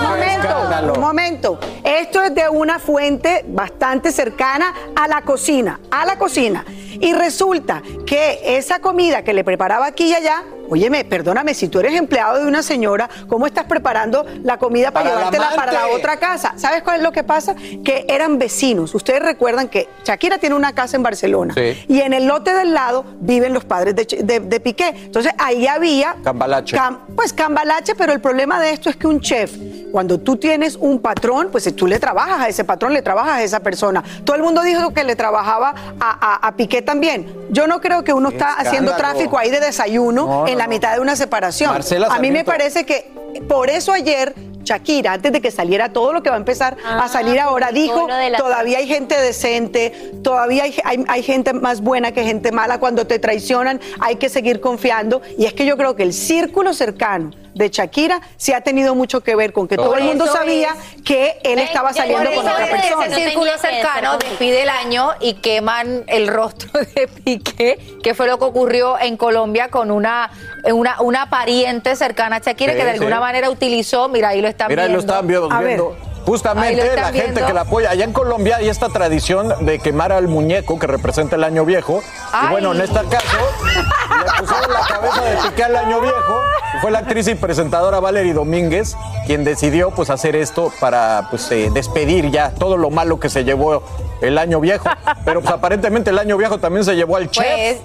momento, 0.01 0.93
un 0.93 0.99
momento. 1.01 1.59
Esto 1.83 2.21
es 2.23 2.33
de 2.35 2.49
una 2.49 2.79
fuente 2.79 3.43
bastante 3.47 4.11
cercana 4.11 4.73
a 4.95 5.07
la 5.07 5.21
cocina, 5.21 5.79
a 5.91 6.05
la 6.05 6.17
cocina. 6.17 6.63
Y 6.99 7.13
resulta 7.13 7.81
que 8.05 8.39
esa 8.57 8.79
comida 8.79 9.21
que 9.23 9.33
le 9.33 9.43
preparaba 9.43 9.85
aquí 9.85 10.05
y 10.05 10.13
allá, 10.13 10.43
óyeme, 10.69 11.03
perdóname, 11.03 11.53
si 11.53 11.67
tú 11.67 11.81
eres 11.81 11.93
empleado 11.93 12.39
de 12.39 12.47
una 12.47 12.63
señora, 12.63 13.09
¿cómo 13.27 13.45
estás 13.47 13.65
preparando 13.65 14.25
la 14.43 14.57
comida 14.57 14.91
para, 14.91 15.09
Para 15.09 15.25
la 15.25 15.29
llevártela 15.31 15.55
para 15.57 15.73
la 15.73 15.87
otra 15.89 16.17
casa? 16.17 16.53
¿Sabes 16.55 16.83
cuál 16.83 16.97
es 16.97 17.03
lo 17.03 17.11
que 17.11 17.23
pasa? 17.25 17.53
Que 17.83 18.05
eran 18.07 18.39
vecinos. 18.39 18.95
Ustedes 18.95 19.21
recuerdan 19.21 19.67
que 19.67 19.89
Shakira 20.05 20.37
tiene 20.37 20.55
una 20.55 20.73
casa 20.73 20.95
en 20.95 21.03
Barcelona 21.03 21.53
Sí. 21.53 21.83
y 21.89 21.99
en 21.99 22.13
el 22.13 22.27
lote 22.27 22.53
del 22.53 22.73
lado 22.73 23.03
viven 23.19 23.53
los 23.53 23.65
padres 23.65 23.93
de, 23.93 24.05
de- 24.23 24.39
de 24.39 24.59
Piqué. 24.61 24.87
Entonces 24.95 25.33
ahí 25.37 25.67
había 25.67 26.15
Cambalache. 26.23 26.77
cam- 26.77 26.99
pues 27.13 27.33
cambalache, 27.33 27.93
pero 27.95 28.13
el 28.13 28.21
problema 28.21 28.61
de 28.61 28.71
esto 28.71 28.89
es 28.89 28.95
que 28.95 29.07
un 29.07 29.19
chef, 29.19 29.51
cuando 29.91 30.19
tú 30.19 30.35
tienes 30.37 30.75
un 30.75 30.99
patrón, 30.99 31.49
pues 31.51 31.73
tú 31.75 31.87
le 31.87 31.99
trabajas 31.99 32.41
a 32.41 32.49
ese 32.49 32.63
patrón, 32.63 32.93
le 32.93 33.01
trabajas 33.01 33.33
a 33.35 33.43
esa 33.43 33.59
persona. 33.61 34.03
Todo 34.23 34.35
el 34.35 34.43
mundo 34.43 34.61
dijo 34.61 34.93
que 34.93 35.03
le 35.03 35.15
trabajaba 35.15 35.73
a, 35.99 36.33
a- 36.43 36.47
a 36.47 36.55
Piqué 36.55 36.81
también. 36.81 37.33
Yo 37.49 37.65
no 37.67 37.79
creo 37.81 38.03
que 38.03 38.11
uno 38.13 38.29
está 38.29 38.53
haciendo 38.53 38.95
tráfico 38.95 39.37
ahí 39.37 39.49
de 39.49 39.59
desayuno 39.61 40.25
No, 40.25 40.47
en 40.47 40.53
no, 40.53 40.59
la 40.59 40.65
no. 40.65 40.69
mitad 40.69 40.93
de 40.93 40.99
una 40.99 41.15
separación. 41.15 41.71
Marcela 41.71 42.07
a 42.07 42.19
mí 42.19 42.31
me 42.31 42.43
parece 42.43 42.85
que 42.85 43.09
por 43.47 43.69
eso 43.69 43.93
ayer 43.93 44.33
Shakira, 44.63 45.13
antes 45.13 45.31
de 45.31 45.41
que 45.41 45.51
saliera 45.51 45.93
todo 45.93 46.11
lo 46.11 46.23
que 46.23 46.29
va 46.31 46.37
a 46.37 46.39
empezar 46.39 46.75
a 46.83 47.03
Ah, 47.05 47.07
salir 47.07 47.39
ahora, 47.39 47.69
dijo, 47.71 48.07
la- 48.07 48.35
todavía 48.37 48.79
hay 48.79 48.87
gente 48.87 49.15
decente, 49.21 49.91
todavía 50.23 50.63
hay, 50.63 50.75
hay- 50.83 51.05
hay 51.07 51.21
gente 51.23 51.53
más 51.53 51.81
buena 51.81 52.11
que 52.13 52.23
gente 52.23 52.51
mala. 52.51 52.79
Cuando 52.79 53.05
te 53.05 53.19
traicionan 53.19 53.79
hay 53.99 54.15
que 54.15 54.27
seguir 54.27 54.59
confiando. 54.61 55.21
Y 55.37 55.45
es 55.45 55.53
que 55.53 55.65
yo 55.67 55.77
creo 55.77 55.95
que 55.95 56.01
el 56.03 56.13
círculo 56.13 56.73
cercano 56.73 57.29
de 57.55 57.69
Shakira 57.69 58.19
sí 58.37 58.51
ha 58.53 58.61
tenido 58.61 58.93
mucho 58.95 59.21
que 59.21 59.33
ver 59.35 59.53
con 59.53 59.67
que 59.67 59.77
todo 59.77 59.87
Por 59.89 59.97
el 59.97 60.03
mundo 60.03 60.27
sabía 60.27 60.75
que 61.03 61.39
él 61.43 61.55
Ven, 61.55 61.59
estaba 61.59 61.93
saliendo 61.93 62.29
con 62.33 62.45
otra 62.47 62.67
persona. 62.67 63.05
ese 63.07 63.15
círculo 63.15 63.51
No 63.53 63.57
cercano 63.57 64.17
despide 64.17 64.61
el 64.63 64.69
año 64.69 65.11
y 65.21 65.35
queman 65.35 66.03
el 66.07 66.27
rostro 66.27 66.69
de 66.95 67.07
Piqué, 67.07 67.97
que 68.03 68.13
fue 68.13 68.27
lo 68.27 68.37
que 68.37 68.43
ocurrió 68.45 68.99
en 68.99 69.15
Colombia 69.17 69.69
con 69.69 69.89
una, 69.89 70.29
una, 70.65 71.01
una 71.01 71.29
pariente 71.29 71.95
cercana 71.95 72.35
a 72.35 72.39
Shakira 72.39 72.73
Sí, 72.73 72.77
que 72.79 72.83
de 72.85 72.91
sí. 72.91 72.97
alguna 72.97 73.19
manera 73.21 73.49
utilizó, 73.49 74.09
mira, 74.09 74.29
ahí 74.29 74.41
lo 74.41 74.49
están 74.49 74.67
Mira, 74.67 74.83
ahí 74.83 74.89
viendo. 74.89 74.97
lo 74.97 74.99
estaban 75.13 75.27
viendo. 75.27 75.51
A 75.51 75.59
ver. 75.61 75.81
Justamente 76.25 76.95
la 76.95 77.05
gente 77.05 77.21
viendo. 77.21 77.45
que 77.45 77.53
la 77.53 77.61
apoya. 77.61 77.91
Allá 77.91 78.03
en 78.03 78.13
Colombia 78.13 78.57
hay 78.57 78.69
esta 78.69 78.89
tradición 78.89 79.65
de 79.65 79.79
quemar 79.79 80.11
al 80.11 80.27
muñeco 80.27 80.79
que 80.79 80.87
representa 80.87 81.35
el 81.35 81.43
año 81.43 81.65
viejo. 81.65 82.01
Ay. 82.31 82.47
Y 82.47 82.51
bueno, 82.51 82.73
en 82.73 82.81
este 82.81 82.95
caso, 82.95 83.37
le 83.73 84.45
pusieron 84.45 84.73
la 84.73 84.87
cabeza 84.87 85.21
de 85.21 85.37
Piqué 85.37 85.63
al 85.63 85.75
año 85.75 86.01
viejo. 86.01 86.41
Y 86.75 86.79
fue 86.79 86.91
la 86.91 86.99
actriz 86.99 87.27
y 87.27 87.35
presentadora 87.35 87.99
Valerie 87.99 88.33
Domínguez 88.33 88.95
quien 89.25 89.43
decidió 89.43 89.91
pues 89.91 90.09
hacer 90.09 90.35
esto 90.35 90.71
para 90.79 91.27
pues 91.29 91.49
eh, 91.51 91.69
despedir 91.73 92.29
ya 92.31 92.51
todo 92.51 92.77
lo 92.77 92.89
malo 92.89 93.19
que 93.19 93.29
se 93.29 93.43
llevó 93.43 93.83
el 94.21 94.37
año 94.37 94.59
viejo. 94.59 94.87
Pero 95.25 95.41
pues 95.41 95.53
aparentemente 95.53 96.09
el 96.09 96.19
año 96.19 96.37
viejo 96.37 96.57
también 96.59 96.85
se 96.85 96.95
llevó 96.95 97.17
al 97.17 97.29
chef. 97.29 97.45
Pues, 97.45 97.77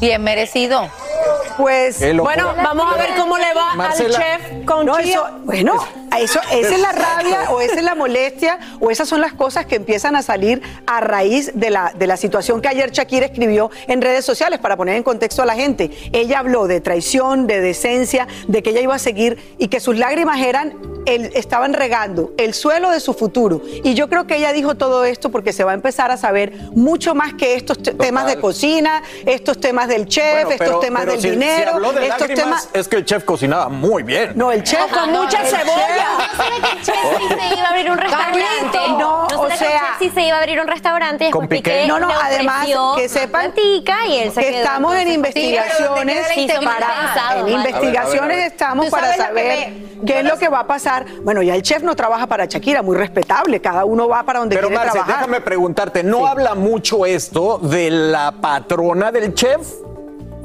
bien 0.00 0.22
merecido. 0.22 0.88
Pues. 1.56 2.00
Bueno, 2.16 2.54
vamos 2.56 2.92
a 2.92 2.96
ver 2.96 3.10
cómo 3.16 3.38
le 3.38 3.54
va 3.54 3.74
Marcela. 3.74 4.18
al 4.18 4.24
chef 4.24 4.64
con 4.66 4.86
No, 4.86 4.96
bueno, 5.44 5.74
Eso, 6.18 6.40
esa 6.52 6.74
es 6.74 6.80
la 6.80 6.92
rabia 6.92 7.50
o 7.50 7.60
esa 7.60 7.74
es 7.74 7.82
la 7.82 7.94
molestia 7.94 8.58
o 8.80 8.90
esas 8.90 9.08
son 9.08 9.20
las 9.20 9.32
cosas 9.32 9.66
que 9.66 9.76
empiezan 9.76 10.16
a 10.16 10.22
salir 10.22 10.62
a 10.86 11.00
raíz 11.00 11.52
de 11.54 11.70
la, 11.70 11.92
de 11.96 12.06
la 12.06 12.16
situación 12.16 12.60
que 12.60 12.68
ayer 12.68 12.90
Shakira 12.90 13.26
escribió 13.26 13.70
en 13.88 14.00
redes 14.02 14.24
sociales 14.24 14.58
para 14.60 14.76
poner 14.76 14.96
en 14.96 15.02
contexto 15.02 15.42
a 15.42 15.46
la 15.46 15.54
gente. 15.54 15.90
Ella 16.12 16.38
habló 16.38 16.66
de 16.66 16.80
traición, 16.80 17.46
de 17.46 17.60
decencia, 17.60 18.26
de 18.48 18.62
que 18.62 18.70
ella 18.70 18.80
iba 18.80 18.94
a 18.94 18.98
seguir 18.98 19.54
y 19.58 19.68
que 19.68 19.80
sus 19.80 19.96
lágrimas 19.98 20.40
eran, 20.40 20.74
el- 21.06 21.30
estaban 21.34 21.72
regando 21.74 22.32
el 22.38 22.54
suelo 22.54 22.90
de 22.90 23.00
su 23.00 23.12
futuro. 23.14 23.60
Y 23.82 23.94
yo 23.94 24.08
creo 24.08 24.26
que 24.26 24.36
ella 24.36 24.52
dijo 24.52 24.74
todo 24.76 25.04
esto 25.04 25.30
porque 25.30 25.52
se 25.52 25.64
va 25.64 25.72
a 25.72 25.74
empezar 25.74 26.10
a 26.10 26.16
saber 26.16 26.52
mucho 26.72 27.14
más 27.14 27.34
que 27.34 27.54
estos 27.56 27.82
te- 27.82 27.92
temas 27.92 28.26
de 28.26 28.38
cocina, 28.40 29.02
estos 29.26 29.58
temas 29.60 29.88
del 29.88 30.06
chef, 30.06 30.44
Bueno, 30.46 30.50
estos 30.64 30.80
temas 30.80 31.00
pero 31.02 31.12
del 31.12 31.20
si- 31.20 31.28
si 31.28 31.34
dinero, 31.34 31.72
habló 31.72 31.92
de 31.92 32.06
estos 32.06 32.20
lágrimas, 32.20 32.44
temas... 32.44 32.68
Es 32.72 32.88
que 32.88 32.96
el 32.96 33.04
chef 33.04 33.24
cocinaba 33.24 33.68
muy 33.68 34.02
bien. 34.02 34.32
No, 34.34 34.50
el 34.52 34.62
chef 34.62 34.90
con 34.92 35.10
mucha 35.10 35.44
cebolla. 35.44 36.03
Chef- 36.82 36.94
¿No 36.94 37.18
será 37.18 37.18
que 37.18 37.28
se 37.28 37.54
iba 37.56 37.64
a 37.64 37.68
abrir 37.70 37.90
un 37.90 37.98
restaurante? 37.98 38.78
No, 38.98 39.26
o 39.26 39.46
que 39.48 39.56
sea- 39.56 39.96
sí 39.98 40.10
se 40.10 40.22
iba 40.22 40.36
a 40.36 40.40
abrir 40.40 40.60
un 40.60 40.66
restaurante 40.68 41.28
y 41.28 41.30
Con 41.30 41.42
después 41.42 41.58
Piqué. 41.60 41.70
Piqué 41.82 41.86
No, 41.86 41.98
no, 41.98 42.08
le 42.08 42.14
además 42.14 42.66
que 42.96 43.08
sepan 43.08 43.52
y 43.56 44.16
él 44.18 44.32
se 44.32 44.40
que 44.40 44.46
quedó, 44.50 44.58
estamos 44.58 44.94
en 44.96 45.08
investigaciones 45.08 46.26
sí, 46.34 46.46
para- 46.64 46.86
pensado, 46.86 47.46
en 47.46 47.52
investigaciones 47.54 48.20
A 48.22 48.26
ver, 48.26 48.32
a 48.32 48.36
ver. 48.36 48.46
estamos 48.52 48.90
para 48.90 49.10
que 49.12 49.16
saber 49.18 49.44
me- 49.70 50.06
qué 50.06 50.18
es 50.20 50.24
lo 50.24 50.38
que 50.38 50.48
va 50.48 50.60
a 50.60 50.66
pasar. 50.66 51.06
Bueno, 51.22 51.42
ya 51.42 51.54
el 51.54 51.62
chef 51.62 51.82
no 51.82 51.94
trabaja 51.96 52.26
para 52.26 52.44
Shakira, 52.46 52.82
muy 52.82 52.96
respetable, 52.96 53.60
cada 53.60 53.84
uno 53.84 54.08
va 54.08 54.22
para 54.22 54.40
donde 54.40 54.56
Pero 54.56 54.68
quiere 54.68 54.78
Marce, 54.78 54.92
trabajar. 54.92 55.16
déjame 55.16 55.40
preguntarte, 55.40 56.02
¿no 56.02 56.26
habla 56.26 56.54
mucho 56.54 57.06
esto 57.06 57.58
de 57.58 57.90
la 57.90 58.32
patrona 58.32 59.10
del 59.12 59.34
chef? 59.34 59.60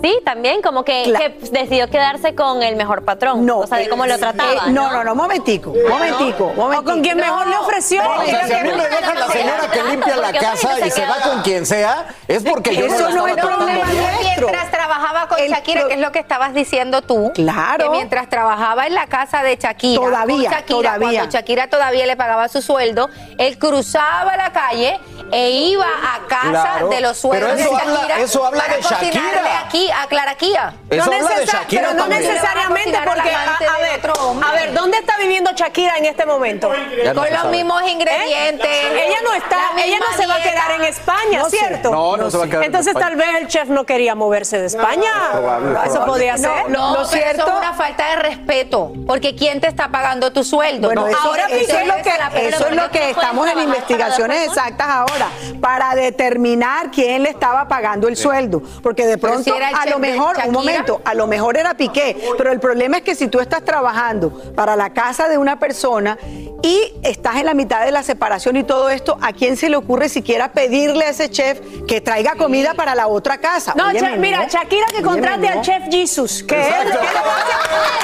Sí, 0.01 0.17
también, 0.23 0.61
como 0.61 0.83
que, 0.85 1.13
que 1.17 1.47
decidió 1.51 1.89
quedarse 1.89 2.33
con 2.35 2.63
el 2.63 2.75
mejor 2.75 3.03
patrón. 3.03 3.45
No. 3.45 3.59
O 3.59 3.67
sea, 3.67 3.77
de 3.79 3.89
cómo 3.89 4.05
lo 4.05 4.17
trataba. 4.17 4.51
Eh, 4.53 4.57
no, 4.71 4.89
no, 4.91 5.03
no, 5.03 5.15
momentico, 5.15 5.73
momentico, 5.89 6.53
momentico. 6.55 6.79
O 6.79 6.83
con 6.83 7.01
quien 7.01 7.17
mejor 7.17 7.47
le 7.47 7.57
ofreció. 7.57 8.01
O 8.01 8.25
sea, 8.25 8.47
si 8.47 8.53
a 8.53 8.63
mí 8.63 8.69
me 8.69 8.87
deja 8.87 9.13
la 9.13 9.27
señora 9.27 9.69
que 9.71 9.83
limpia 9.83 10.15
la 10.15 10.31
casa 10.33 10.85
y 10.85 10.89
se 10.91 11.05
va 11.05 11.17
con 11.21 11.41
quien 11.41 11.65
sea, 11.65 12.07
es 12.27 12.43
porque 12.43 12.75
yo 12.75 12.85
Eso 12.85 13.09
no 13.09 13.27
es 13.27 13.35
problema. 13.35 13.85
Mientras 14.21 14.71
trabajaba 14.71 15.27
con 15.27 15.37
Shakira, 15.39 15.87
que 15.87 15.93
es 15.95 15.99
lo 15.99 16.11
que 16.11 16.19
estabas 16.19 16.53
diciendo 16.53 17.01
tú. 17.01 17.31
Claro. 17.35 17.85
Que 17.85 17.89
mientras 17.89 18.29
trabajaba 18.29 18.87
en 18.87 18.93
la 18.93 19.07
casa 19.07 19.43
de 19.43 19.57
Shakira. 19.57 20.01
Todavía, 20.01 20.49
con 20.49 20.57
Shakira, 20.59 20.65
todavía. 20.95 21.19
Cuando 21.19 21.31
Shakira 21.37 21.67
todavía 21.69 22.05
le 22.05 22.15
pagaba 22.15 22.47
su 22.47 22.61
sueldo, 22.61 23.09
él 23.37 23.57
cruzaba 23.57 24.37
la 24.37 24.51
calle 24.51 24.99
e 25.31 25.49
iba 25.51 25.85
a 25.85 26.27
casa 26.27 26.49
Claro, 26.49 26.89
de 26.89 27.01
los 27.01 27.17
sueldos 27.17 27.55
de 27.57 27.63
habla- 27.63 27.83
Shakira. 27.83 28.19
eso 28.19 28.45
habla 28.45 28.63
de 28.67 28.81
Shakira. 28.81 29.59
aquí 29.65 29.88
a 29.91 30.07
Claraquía. 30.07 30.73
Eso 30.89 31.05
No 31.09 31.15
habla 31.17 31.29
de 31.29 31.35
necesa- 31.45 31.57
Shakira 31.59 31.81
pero 31.81 31.93
no 31.93 32.01
también. 32.03 32.21
necesariamente 32.23 32.99
porque, 33.05 33.29
a, 33.35 33.55
a 33.55 33.79
ver, 33.79 34.01
a 34.43 34.51
ver, 34.53 34.73
¿dónde 34.73 34.97
está 34.97 35.17
viviendo 35.17 35.51
Shakira 35.53 35.97
en 35.97 36.05
este 36.05 36.25
momento? 36.25 36.69
No 36.69 37.13
Con 37.13 37.29
los 37.29 37.41
sabe. 37.41 37.51
mismos 37.57 37.81
ingredientes. 37.89 38.67
¿Eh? 38.69 39.07
Ella 39.07 39.17
no 39.23 39.33
está, 39.33 39.57
la 39.75 39.83
ella 39.83 39.97
no 39.99 40.17
se 40.17 40.27
va 40.27 40.35
a 40.35 40.41
quedar 40.41 40.71
en 40.71 40.83
España, 40.83 41.39
No 41.39 41.49
sé. 41.49 41.57
¿cierto? 41.57 41.91
No, 41.91 42.17
no 42.17 42.29
se 42.31 42.37
va 42.37 42.43
a 42.45 42.47
quedar 42.47 42.63
en 42.63 42.65
Entonces 42.67 42.93
tal 42.93 43.15
vez 43.15 43.27
el 43.41 43.47
chef 43.47 43.69
no 43.69 43.85
quería 43.85 44.15
moverse 44.15 44.59
de 44.59 44.67
España. 44.67 45.11
Probable, 45.31 45.69
Eso 45.71 45.81
probable. 45.93 46.11
podía 46.13 46.37
ser. 46.37 46.69
No, 46.69 46.87
Lo 46.89 46.93
pero 46.93 47.05
cierto- 47.07 47.43
eso 47.43 47.51
es 47.51 47.57
una 47.57 47.73
falta 47.73 48.09
de 48.09 48.15
respeto, 48.17 48.93
porque 49.07 49.35
¿quién 49.35 49.59
te 49.61 49.67
está 49.67 49.89
pagando 49.89 50.31
tu 50.31 50.43
sueldo? 50.43 50.87
Bueno, 50.87 51.01
No, 51.01 51.07
eso, 51.07 51.17
ahora 51.21 51.45
eso 51.49 51.77
es 51.79 51.87
lo 51.87 51.95
que, 51.95 52.09
eso 52.47 52.67
es 52.67 52.75
lo 52.75 52.83
no 52.83 52.91
que 52.91 53.09
estamos 53.09 53.47
en 53.49 53.59
investigaciones 53.59 54.47
exactas 54.47 54.87
ahora, 54.87 55.27
para 55.61 55.95
determinar 55.95 56.91
quién 56.91 57.23
le 57.23 57.29
estaba 57.29 57.67
pagando 57.67 58.07
el 58.07 58.15
sueldo. 58.17 58.61
Porque 58.81 59.05
de 59.05 59.17
pronto, 59.17 59.43
si 59.43 59.49
era 59.51 59.69
el 59.69 59.75
a 59.81 59.85
lo 59.85 59.99
mejor, 59.99 60.35
un 60.45 60.51
momento, 60.51 61.01
a 61.05 61.13
lo 61.13 61.27
mejor 61.27 61.57
era 61.57 61.75
Piqué. 61.75 62.15
Pero 62.37 62.51
el 62.51 62.59
problema 62.59 62.97
es 62.97 63.03
que 63.03 63.15
si 63.15 63.27
tú 63.27 63.39
estás 63.39 63.63
trabajando 63.63 64.31
para 64.55 64.75
la 64.75 64.91
casa 64.91 65.27
de 65.27 65.37
una 65.37 65.59
persona 65.59 66.17
y 66.61 66.93
estás 67.03 67.37
en 67.37 67.45
la 67.45 67.53
mitad 67.53 67.85
de 67.85 67.91
la 67.91 68.03
separación 68.03 68.57
y 68.57 68.63
todo 68.63 68.89
esto, 68.89 69.17
¿a 69.21 69.33
quién 69.33 69.55
se 69.57 69.69
le 69.69 69.77
ocurre 69.77 70.09
siquiera 70.09 70.51
pedirle 70.51 71.05
a 71.05 71.09
ese 71.09 71.29
chef 71.29 71.59
que 71.87 72.01
traiga 72.01 72.35
comida 72.35 72.73
para 72.73 72.95
la 72.95 73.07
otra 73.07 73.37
casa? 73.37 73.73
No, 73.75 73.87
Óyeme, 73.87 74.09
Chef, 74.09 74.19
mira, 74.19 74.39
no. 74.43 74.47
Shakira 74.49 74.85
que 74.87 74.97
Óyeme, 74.97 75.07
contrate 75.09 75.49
no. 75.49 75.53
al 75.53 75.61
chef 75.61 75.83
Jesus, 75.89 76.43
que 76.43 76.55
él, 76.55 76.73
él 76.73 76.89
le 76.89 76.95
va 76.95 77.01
a 77.01 77.41
hacer, 77.41 77.55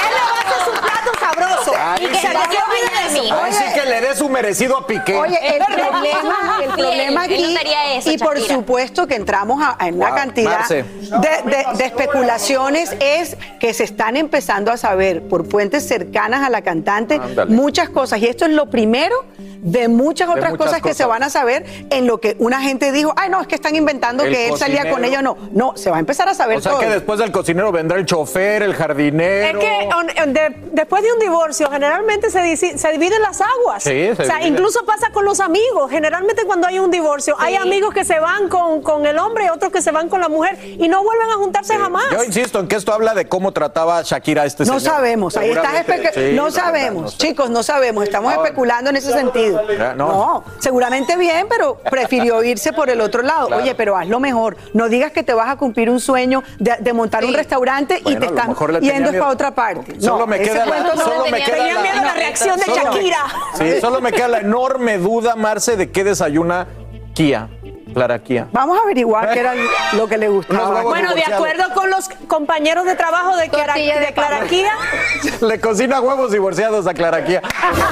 él 0.06 0.14
le 0.14 0.22
va 0.22 0.38
a 0.38 0.42
hacer 0.42 0.66
su 0.66 0.72
plato 0.82 1.12
sabroso. 1.20 1.74
Ay, 1.78 2.06
y 2.06 2.08
que 2.08 2.16
sí. 2.16 2.28
se 2.28 2.34
le 3.14 3.20
olvide 3.20 3.22
de 3.22 3.28
eso. 3.28 3.44
Ahí 3.44 3.54
sí 3.54 3.80
que 3.80 3.86
le 3.90 4.02
dé 4.02 4.16
su 4.16 4.30
merecido 4.30 4.78
a 4.78 4.88
Piqué. 4.88 5.16
Oye, 5.18 5.38
el 5.58 5.64
problema, 5.66 6.60
el 6.64 6.70
problema 6.72 7.24
aquí, 7.24 7.56
y 8.06 8.18
por 8.18 8.36
Shakira. 8.38 8.56
supuesto 8.56 9.08
que 9.08 9.16
entramos 9.16 9.62
a, 9.62 9.70
a 9.72 9.86
una 9.88 10.08
Wow, 10.08 10.16
cantidad 10.16 10.68
de, 10.68 10.84
de- 10.84 11.66
de 11.78 11.86
especulaciones, 11.86 12.96
es 13.00 13.38
que 13.60 13.74
se 13.74 13.84
están 13.84 14.18
empezando 14.18 14.72
a 14.72 14.78
saber 14.78 15.24
por 15.28 15.50
fuentes 15.50 15.88
cercanas 15.88 16.44
a 16.46 16.50
la 16.50 16.62
cantante 16.62 17.20
muchas 17.48 17.90
cosas. 17.90 18.20
Y 18.20 18.28
esto 18.28 18.46
es 18.46 18.52
lo 18.52 18.70
primero 18.70 19.16
de 19.38 19.88
muchas 19.88 20.28
De 20.28 20.34
otras 20.36 20.52
muchas 20.52 20.68
cosas, 20.68 20.82
que 20.82 20.94
se 20.94 21.06
van 21.06 21.24
a 21.24 21.30
saber 21.30 21.66
en 21.90 22.06
lo 22.06 22.20
que 22.20 22.36
una 22.40 22.62
gente 22.62 22.92
dijo, 22.92 23.14
ay 23.18 23.30
no, 23.30 23.42
es 23.42 23.48
que 23.48 23.56
están 23.56 23.76
inventando 23.76 24.24
El 24.24 24.32
que 24.34 24.48
él 24.50 24.58
salía 24.58 24.90
con 24.92 25.04
ella 25.04 25.20
o 25.20 25.22
no. 25.24 25.38
No, 25.54 25.76
se 25.76 25.90
va 25.90 25.98
a 25.98 26.00
empezar 26.00 26.30
a 26.30 26.34
saber 26.36 26.58
O 26.58 26.62
sea 26.62 26.74
todo. 26.74 26.82
que 26.82 26.88
después 26.90 27.18
del 27.20 27.32
cocinero 27.32 27.72
vendrá 27.72 27.98
el 27.98 28.06
chofer, 28.06 28.62
el 28.64 28.76
jardinero. 28.76 29.60
Es 29.60 29.66
que 29.66 29.90
on- 30.24 30.34
de- 30.34 30.56
después 30.72 31.02
de 31.04 31.12
un 31.14 31.20
divorcio 31.20 31.70
generalmente 31.72 32.30
se, 32.30 32.56
se 32.78 32.88
dividen 32.98 33.22
las 33.22 33.42
aguas. 33.42 33.84
Sí, 33.84 34.10
se 34.16 34.24
o 34.24 34.26
sea, 34.26 34.42
incluso 34.46 34.86
pasa 34.86 35.10
con 35.12 35.26
los 35.26 35.40
amigos. 35.40 35.90
Generalmente 35.90 36.44
cuando 36.46 36.68
hay 36.68 36.80
un 36.80 36.92
divorcio, 36.92 37.36
hay 37.40 37.56
amigos 37.56 37.94
que 37.94 38.06
se 38.06 38.20
van 38.20 38.50
con, 38.50 38.82
con 38.82 39.06
el 39.06 39.18
hombre 39.20 39.46
y 39.46 39.50
otros 39.50 39.72
que 39.72 39.82
se 39.82 39.92
van 39.92 40.10
con 40.10 40.22
la 40.22 40.30
mujer 40.30 40.58
y 40.64 40.88
no 40.88 41.04
vuelven 41.04 41.30
a 41.30 41.34
juntarse 41.36 41.78
jamás. 41.78 42.06
Yo 42.12 42.24
insisto 42.24 42.60
en 42.60 42.68
que 42.68 42.76
esto 42.76 42.94
habla 42.94 43.14
de 43.14 43.28
cómo 43.28 43.52
trataba 43.52 44.02
Shakira 44.02 44.44
a 44.44 44.46
este 44.46 44.66
No 44.66 44.80
señor. 44.80 44.96
sabemos, 44.96 45.38
ahí 45.38 45.50
estás 45.52 45.74
no 46.34 46.52
sabemos, 46.52 47.02
no 47.04 47.08
sé. 47.10 47.18
chicos, 47.18 47.50
no 47.50 47.64
sabemos, 47.64 48.04
estamos 48.04 48.34
especulando 48.34 48.90
en 48.90 48.96
ese 48.98 49.12
sentido. 49.12 49.62
No. 49.96 50.08
no. 50.08 50.44
seguramente 50.60 51.18
bien, 51.18 51.48
pero 51.50 51.78
prefirió 51.90 52.44
irse 52.44 52.74
por 52.74 52.90
el 52.90 53.02
otro 53.02 53.22
lado. 53.22 53.48
Claro. 53.48 53.62
Oye, 53.64 53.76
pero 53.76 53.96
hazlo 53.98 54.20
mejor. 54.20 54.58
No 54.74 54.90
digas 54.90 55.12
que 55.12 55.24
te 55.24 55.34
vas 55.34 55.50
a 55.50 55.58
cumplir 55.58 55.90
un 55.90 56.00
sueño 56.00 56.44
de, 56.60 56.76
de 56.80 56.94
montar 56.94 57.26
un 57.26 57.34
restaurante 57.34 58.00
y 58.06 58.16
te 58.16 58.30
lo 58.30 58.36
tenía 58.36 58.94
yendo 58.94 59.12
para 59.12 59.28
otra 59.30 59.54
parte. 59.56 60.00
Solo 60.00 60.20
No, 60.20 60.28
me 60.28 60.40
queda 60.40 60.66
la- 60.66 60.96
solo 60.96 61.26
me 61.30 61.44
queda 61.44 61.58
la- 61.58 61.82
miedo 61.82 62.00
a 62.00 62.04
la 62.06 62.14
reacción 62.14 62.60
de 62.60 62.66
me- 62.68 62.74
Sí, 63.58 63.82
solo 63.82 64.02
me 64.02 64.12
queda 64.12 64.28
la 64.28 64.40
enorme 64.40 64.98
duda, 64.98 65.36
Marce, 65.36 65.76
de 65.76 65.92
qué 65.92 66.04
desayuna 66.04 66.68
Kia, 67.14 67.50
Clara 67.96 68.20
Kia. 68.20 68.50
Vamos 68.52 68.78
a 68.78 68.82
averiguar 68.82 69.32
qué 69.32 69.40
era 69.40 69.54
lo 69.94 70.06
que 70.06 70.18
le 70.18 70.28
gustaba. 70.28 70.82
Bueno, 70.84 71.16
de 71.16 71.24
acuerdo 71.24 71.64
con 71.74 71.90
los 71.90 72.10
compañeros 72.28 72.84
de 72.84 72.96
trabajo 72.96 73.38
de, 73.38 73.48
Clara, 73.48 73.76
de 73.76 74.12
Claraquía, 74.14 74.74
Le 75.42 75.62
cocina 75.62 76.02
huevos 76.02 76.30
divorciados 76.34 76.88
a 76.88 76.94
Clara 76.94 77.24
Kia. 77.24 77.42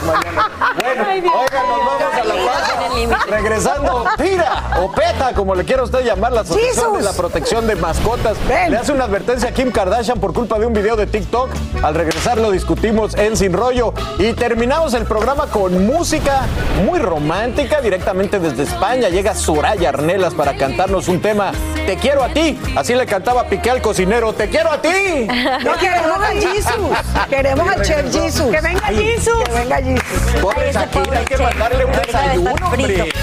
Mañana. 0.05 0.49
Bueno, 0.75 1.05
oigan, 1.39 1.67
nos 1.67 1.77
vamos 1.85 2.13
a 2.13 2.23
la 2.25 2.35
pausa. 2.35 3.25
Regresando, 3.29 4.05
tira 4.17 4.63
o 4.81 4.91
peta, 4.91 5.33
como 5.33 5.55
le 5.55 5.63
quiera 5.63 5.83
usted 5.83 6.03
llamar, 6.03 6.33
la 6.33 6.41
Asociación 6.41 6.75
¡Jesus! 6.75 6.97
de 6.97 7.03
la 7.03 7.13
Protección 7.13 7.65
de 7.65 7.77
Mascotas. 7.77 8.37
Ven. 8.45 8.71
Le 8.71 8.77
hace 8.77 8.91
una 8.91 9.05
advertencia 9.05 9.49
a 9.49 9.51
Kim 9.53 9.71
Kardashian 9.71 10.19
por 10.19 10.33
culpa 10.33 10.59
de 10.59 10.65
un 10.65 10.73
video 10.73 10.97
de 10.97 11.07
TikTok. 11.07 11.49
Al 11.81 11.95
regresar 11.95 12.37
lo 12.39 12.51
discutimos 12.51 13.15
en 13.15 13.37
Sin 13.37 13.53
Rollo. 13.53 13.93
Y 14.19 14.33
terminamos 14.33 14.93
el 14.95 15.05
programa 15.05 15.47
con 15.47 15.87
música 15.87 16.41
muy 16.85 16.99
romántica 16.99 17.79
directamente 17.79 18.39
desde 18.39 18.63
España. 18.63 19.07
Llega 19.07 19.33
Soraya 19.33 19.92
Arnelas 19.93 20.33
para 20.33 20.57
cantarnos 20.57 21.07
un 21.07 21.21
tema. 21.21 21.51
Te 21.85 21.97
quiero 21.97 22.23
a 22.23 22.29
ti. 22.29 22.57
Así 22.75 22.95
le 22.95 23.05
cantaba 23.05 23.47
Piqué 23.47 23.69
al 23.69 23.81
cocinero. 23.81 24.33
Te 24.33 24.49
quiero 24.49 24.71
a 24.71 24.81
ti. 24.81 25.27
No 25.63 25.77
queremos 25.77 26.19
a 26.19 26.31
Jesus, 26.31 26.97
queremos 27.29 27.69
al 27.69 27.81
chef 27.83 28.11
Jesus. 28.11 28.51
que 28.51 28.61
venga 28.61 28.87
Jesus. 28.87 29.43
Que 29.43 29.53
venga 29.53 29.77
Jesus. 29.77 30.41
Pobre 30.41 30.73
Shakira, 30.73 31.19
hay 31.19 31.25
que 31.25 31.37
mandarle 31.37 31.85
un 31.85 31.91
desayuno, 31.91 32.55
hombre. 32.65 33.13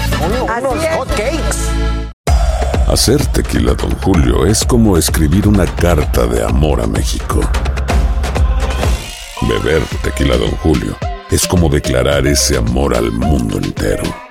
Unos 0.57 0.85
hot 0.95 1.09
cakes. 1.09 1.69
Hacer 2.87 3.25
tequila, 3.27 3.73
Don 3.73 3.91
Julio, 4.01 4.45
es 4.45 4.63
como 4.63 4.97
escribir 4.97 5.47
una 5.47 5.65
carta 5.65 6.25
de 6.25 6.43
amor 6.43 6.81
a 6.81 6.87
México. 6.87 7.41
Beber 9.41 9.81
tequila, 10.03 10.37
Don 10.37 10.51
Julio, 10.57 10.95
es 11.29 11.47
como 11.47 11.67
declarar 11.69 12.27
ese 12.27 12.57
amor 12.57 12.95
al 12.95 13.11
mundo 13.11 13.57
entero. 13.57 14.30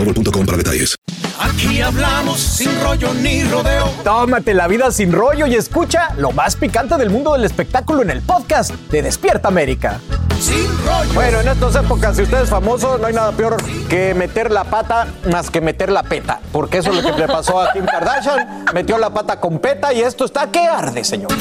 boostmobile.com 0.03 0.45
para 0.45 0.57
detalles. 0.57 0.95
Aquí 1.39 1.81
hablamos 1.81 2.39
sin 2.39 2.69
rollo 2.81 3.13
ni 3.15 3.43
rodeo. 3.43 3.89
Tómate 4.03 4.53
la 4.53 4.67
vida 4.67 4.91
sin 4.91 5.11
rollo 5.11 5.47
y 5.47 5.55
escucha 5.55 6.13
lo 6.17 6.31
más 6.31 6.55
picante 6.55 6.97
del 6.97 7.09
mundo 7.09 7.33
del 7.33 7.45
espectáculo 7.45 8.01
en 8.03 8.11
el 8.11 8.21
podcast 8.21 8.71
de 8.91 9.01
Despierta 9.01 9.47
América. 9.47 9.99
Sin 10.39 10.67
rollo. 10.85 11.13
Bueno, 11.13 11.39
en 11.39 11.47
estas 11.47 11.75
épocas, 11.75 12.15
si 12.15 12.23
usted 12.23 12.43
es 12.43 12.49
famoso, 12.49 12.97
no 12.97 13.07
hay 13.07 13.13
nada 13.13 13.31
peor 13.31 13.57
que 13.87 14.13
meter 14.13 14.51
la 14.51 14.63
pata 14.65 15.07
más 15.31 15.49
que 15.49 15.61
meter 15.61 15.91
la 15.91 16.03
peta. 16.03 16.39
Porque 16.51 16.79
eso 16.79 16.91
es 16.91 17.03
lo 17.03 17.15
que 17.15 17.19
le 17.19 17.27
pasó 17.27 17.59
a 17.61 17.73
Kim 17.73 17.85
Kardashian. 17.85 18.65
Metió 18.73 18.97
la 18.97 19.11
pata 19.11 19.39
con 19.39 19.59
peta 19.59 19.93
y 19.93 20.01
esto 20.01 20.25
está 20.25 20.51
que 20.51 20.59
arde, 20.59 21.03
señor. 21.03 21.31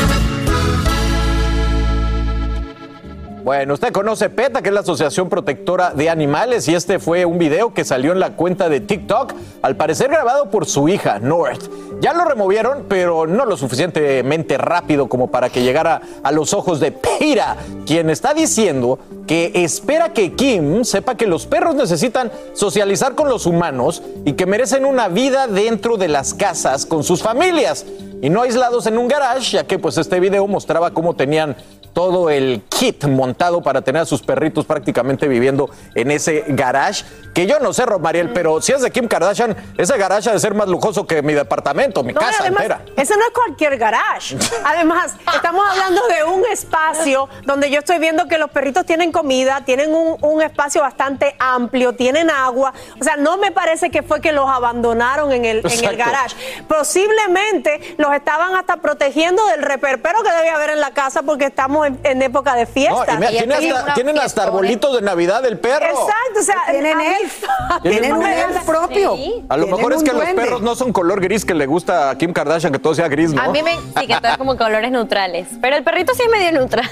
Bueno, 3.43 3.73
usted 3.73 3.91
conoce 3.91 4.29
PETA, 4.29 4.61
que 4.61 4.69
es 4.69 4.75
la 4.75 4.81
Asociación 4.81 5.31
Protectora 5.31 5.95
de 5.95 6.11
Animales, 6.11 6.69
y 6.69 6.75
este 6.75 6.99
fue 6.99 7.25
un 7.25 7.39
video 7.39 7.73
que 7.73 7.87
salió 7.87 8.13
en 8.13 8.21
la 8.21 8.37
cuenta 8.37 8.69
de 8.69 8.81
TikTok, 8.81 9.33
al 9.63 9.77
parecer 9.77 10.11
grabado 10.11 10.51
por 10.51 10.67
su 10.67 10.91
hija, 10.91 11.19
North. 11.21 11.71
Ya 12.03 12.13
lo 12.13 12.27
removieron, 12.27 12.85
pero 12.87 13.27
no 13.27 13.47
lo 13.47 13.57
suficientemente 13.57 14.59
rápido 14.59 15.09
como 15.09 15.31
para 15.31 15.49
que 15.49 15.63
llegara 15.63 16.03
a 16.23 16.33
los 16.33 16.53
ojos 16.53 16.81
de 16.81 16.93
Peta, 16.93 17.57
quien 17.87 18.11
está 18.11 18.35
diciendo 18.35 18.99
que 19.27 19.53
espera 19.55 20.13
que 20.13 20.35
Kim 20.35 20.85
sepa 20.85 21.17
que 21.17 21.27
los 21.27 21.47
perros 21.47 21.75
necesitan 21.75 22.31
socializar 22.53 23.15
con 23.15 23.31
los 23.31 23.47
humanos 23.47 24.03
y 24.27 24.35
que 24.35 24.45
merecen 24.45 24.85
una 24.85 25.09
vida 25.09 25.47
dentro 25.47 25.97
de 25.97 26.09
las 26.09 26.35
casas 26.35 26.85
con 26.85 27.05
sus 27.05 27.23
familias 27.23 27.87
y 28.23 28.29
no 28.29 28.43
aislados 28.43 28.87
en 28.87 28.99
un 28.99 29.09
garage, 29.09 29.53
ya 29.53 29.67
que 29.67 29.79
pues 29.79 29.97
este 29.97 30.21
video 30.21 30.47
mostraba 30.47 30.91
cómo 30.91 31.15
tenían 31.15 31.57
todo 31.93 32.31
el 32.31 32.63
kit 32.69 33.05
montado 33.05 33.63
para 33.63 33.83
tener 33.83 34.03
a 34.03 34.07
sus 34.07 34.23
perritos 34.23 34.65
prácticamente 34.65 35.29
viviendo 35.29 35.71
en 35.95 36.11
ese 36.11 36.45
garage. 36.49 37.05
Que 37.35 37.47
yo 37.47 37.61
no 37.61 37.73
sé, 37.73 37.87
Romariel, 37.87 38.33
pero 38.33 38.61
si 38.61 38.73
es 38.73 38.81
de 38.83 38.91
Kim 38.91 39.07
Kardashian, 39.07 39.57
ese 39.79 39.97
garage 39.97 40.31
ha 40.31 40.33
de 40.33 40.41
ser 40.41 40.55
más 40.55 40.69
lujoso 40.69 41.07
que 41.07 41.23
mi 41.23 41.33
departamento, 41.33 42.03
mi 42.03 42.13
No, 42.13 42.21
casa 42.21 42.39
además, 42.41 42.63
entera. 42.63 42.83
Ese 42.97 43.17
no 43.17 43.23
es 43.25 43.31
cualquier 43.31 43.77
garage. 43.79 44.37
Además, 44.65 45.15
estamos 45.35 45.65
hablando 45.69 46.03
de 46.09 46.25
un 46.25 46.45
espacio 46.51 47.29
donde 47.45 47.71
yo 47.71 47.79
estoy 47.79 47.99
viendo 47.99 48.27
que 48.27 48.39
los 48.39 48.51
perritos 48.51 48.85
tienen 48.85 49.13
comida, 49.13 49.63
tienen 49.65 49.95
un, 49.95 50.17
un 50.21 50.43
espacio 50.43 50.81
bastante 50.81 51.37
amplio, 51.39 51.95
tienen 51.95 52.31
agua. 52.31 52.73
O 53.01 53.05
sea, 53.05 53.17
no 53.17 53.37
me 53.37 53.53
parece 53.53 53.91
que 53.91 54.03
fue 54.03 54.21
que 54.21 54.33
los 54.33 54.49
abandonaron 54.49 55.33
en 55.33 55.45
el, 55.45 55.59
en 55.65 55.85
el 55.85 55.97
garage. 55.97 56.37
Posiblemente 56.69 57.95
los 57.99 58.13
estaban 58.13 58.55
hasta 58.57 58.79
protegiendo 58.79 59.45
del 59.47 59.63
reperpero 59.63 60.23
que 60.23 60.31
debe 60.31 60.51
haber 60.51 60.71
en 60.71 60.81
la 60.81 60.93
casa 60.93 61.23
porque 61.23 61.47
estamos 61.47 61.80
en, 61.85 61.99
en 62.05 62.23
época 62.23 62.55
de 62.55 62.63
No, 62.65 62.71
fiesta. 62.73 63.15
y 63.15 63.17
mira, 63.19 63.31
tiene 63.31 63.55
hasta, 63.55 63.95
tienen 63.95 64.19
hasta 64.19 64.43
arbolitos 64.45 64.95
de 64.97 65.03
Navidad 65.03 65.43
del 65.43 65.59
perro. 65.59 65.87
Exacto, 65.87 66.41
o 66.41 66.43
sea, 66.43 66.57
Tienen 66.71 67.01
elf. 67.01 67.45
Tienen 67.83 68.01
Tienen 68.01 68.17
un 68.17 68.27
elf 68.27 68.65
propio. 68.65 69.13
A 69.49 69.57
lo 69.57 69.65
Tienen 69.65 69.77
mejor 69.77 69.93
es 69.95 70.03
que 70.03 70.13
los 70.13 70.21
duende. 70.23 70.43
perros 70.43 70.63
no 70.63 70.75
son 70.75 70.93
color 70.93 71.21
gris 71.21 71.45
que 71.45 71.55
le 71.55 71.67
gusta 71.67 72.11
a 72.11 72.19
Kim 72.19 72.33
Kardashian, 72.33 72.73
que 72.73 72.79
todo 72.79 72.95
sea 72.95 73.09
gris, 73.09 73.33
¿no? 73.33 73.43
A 73.43 73.49
mí 73.49 73.63
me 73.63 73.73
sí 74.01 74.07
que 74.07 74.17
todo 74.21 74.33
es 74.33 74.39
como 74.39 74.57
colores 74.57 74.91
neutrales. 74.91 75.49
Pero 75.61 75.77
el 75.77 75.85
perrito 75.85 76.15
sí 76.15 76.23
es 76.25 76.31
medio 76.31 76.53
neutral. 76.53 76.89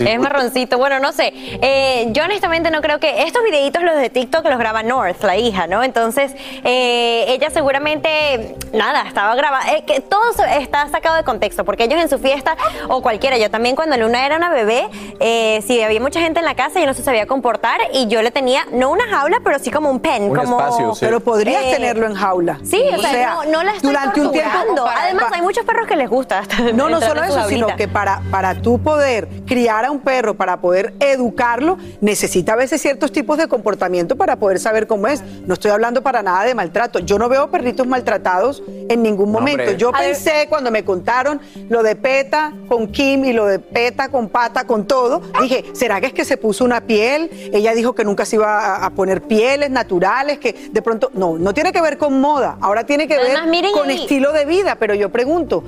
Es 0.00 0.18
marroncito. 0.20 0.78
Bueno, 0.78 0.98
no 1.00 1.12
sé. 1.12 1.32
Eh, 1.34 2.08
yo 2.10 2.24
honestamente 2.24 2.70
no 2.70 2.80
creo 2.80 2.98
que 3.00 3.22
estos 3.22 3.42
videitos, 3.44 3.82
los 3.82 3.96
de 3.96 4.10
TikTok, 4.10 4.44
los 4.46 4.58
graba 4.58 4.82
North, 4.82 5.22
la 5.24 5.36
hija, 5.36 5.66
¿no? 5.66 5.82
Entonces, 5.82 6.32
eh, 6.64 7.24
ella 7.28 7.50
seguramente, 7.50 8.56
nada, 8.72 9.02
estaba 9.06 9.34
grabando. 9.34 9.72
eh, 9.72 9.84
que 9.86 10.00
todo 10.00 10.22
está 10.58 10.88
sacado 10.88 11.16
de 11.16 11.24
contexto, 11.24 11.64
porque 11.64 11.84
ellos 11.84 12.00
en 12.00 12.08
su 12.08 12.18
fiesta, 12.18 12.56
o 12.88 13.02
cualquiera, 13.02 13.36
yo 13.38 13.50
también 13.50 13.76
cuando 13.76 13.96
Luna 13.96 14.24
era 14.26 14.29
una 14.36 14.50
bebé, 14.50 14.88
eh, 15.20 15.62
si 15.66 15.80
había 15.82 16.00
mucha 16.00 16.20
gente 16.20 16.38
en 16.40 16.44
la 16.44 16.54
casa, 16.54 16.80
yo 16.80 16.86
no 16.86 16.94
se 16.94 17.02
sabía 17.02 17.26
comportar 17.26 17.80
y 17.92 18.06
yo 18.08 18.22
le 18.22 18.30
tenía, 18.30 18.66
no 18.72 18.90
una 18.90 19.06
jaula, 19.08 19.38
pero 19.44 19.58
sí 19.58 19.70
como 19.70 19.90
un 19.90 20.00
pen. 20.00 20.24
Un 20.24 20.36
como, 20.36 20.58
espacio, 20.60 20.94
sí. 20.94 21.00
Pero 21.04 21.20
podrías 21.20 21.62
tenerlo 21.70 22.06
en 22.06 22.14
jaula. 22.14 22.58
Sí, 22.64 22.82
o 22.96 23.00
sea, 23.00 23.34
no, 23.34 23.44
no 23.44 23.62
la 23.62 23.72
estoy 23.72 23.90
durante 23.90 24.20
un 24.20 24.32
tiempo- 24.32 24.50
para- 24.84 25.02
Además, 25.04 25.26
hay 25.32 25.42
muchos 25.42 25.64
perros 25.64 25.86
que 25.86 25.96
les 25.96 26.08
gusta. 26.08 26.42
No, 26.74 26.88
no 26.88 27.00
solo 27.00 27.22
eso, 27.22 27.48
sino 27.48 27.66
que 27.76 27.88
para, 27.88 28.22
para 28.30 28.54
tú 28.60 28.78
poder 28.80 29.28
criar 29.46 29.84
a 29.84 29.90
un 29.90 30.00
perro, 30.00 30.34
para 30.34 30.60
poder 30.60 30.94
educarlo, 31.00 31.78
necesita 32.00 32.52
a 32.52 32.56
veces 32.56 32.80
ciertos 32.80 33.12
tipos 33.12 33.38
de 33.38 33.48
comportamiento 33.48 34.16
para 34.16 34.36
poder 34.36 34.58
saber 34.58 34.86
cómo 34.86 35.06
es. 35.06 35.22
No 35.46 35.54
estoy 35.54 35.70
hablando 35.70 36.02
para 36.02 36.22
nada 36.22 36.44
de 36.44 36.54
maltrato. 36.54 36.98
Yo 37.00 37.18
no 37.18 37.28
veo 37.28 37.50
perritos 37.50 37.86
maltratados 37.86 38.62
en 38.88 39.02
ningún 39.02 39.30
momento. 39.30 39.72
Yo 39.72 39.88
A 39.94 39.98
ver. 40.00 40.12
pensé 40.12 40.46
cuando 40.48 40.70
me 40.70 40.84
contaron 40.84 41.40
lo 41.68 41.82
de 41.82 41.96
Peta 41.96 42.52
con 42.68 42.86
Kim 42.88 43.24
y 43.24 43.32
lo 43.32 43.46
de 43.46 43.58
Peta 43.58 44.08
con 44.08 44.19
Pata 44.28 44.66
con 44.66 44.86
todo, 44.86 45.22
dije, 45.40 45.64
¿será 45.72 46.00
que 46.00 46.06
es 46.08 46.12
que 46.12 46.24
se 46.24 46.36
puso 46.36 46.64
una 46.64 46.82
piel? 46.82 47.30
Ella 47.52 47.74
dijo 47.74 47.94
que 47.94 48.04
nunca 48.04 48.24
se 48.24 48.36
iba 48.36 48.84
a, 48.84 48.90
poner 48.90 49.22
pieles 49.22 49.70
naturales, 49.70 50.38
que 50.38 50.52
de 50.70 50.82
pronto, 50.82 51.10
no, 51.14 51.38
no 51.38 51.54
tiene 51.54 51.72
que 51.72 51.80
ver 51.80 51.98
con 51.98 52.20
moda, 52.20 52.58
ahora 52.60 52.84
tiene 52.84 53.06
que 53.06 53.14
Además, 53.14 53.50
ver 53.50 53.72
con 53.72 53.90
estilo 53.90 54.32
de 54.32 54.44
vida, 54.44 54.76
pero 54.76 54.94
yo 54.94 55.10
pregunto, 55.10 55.64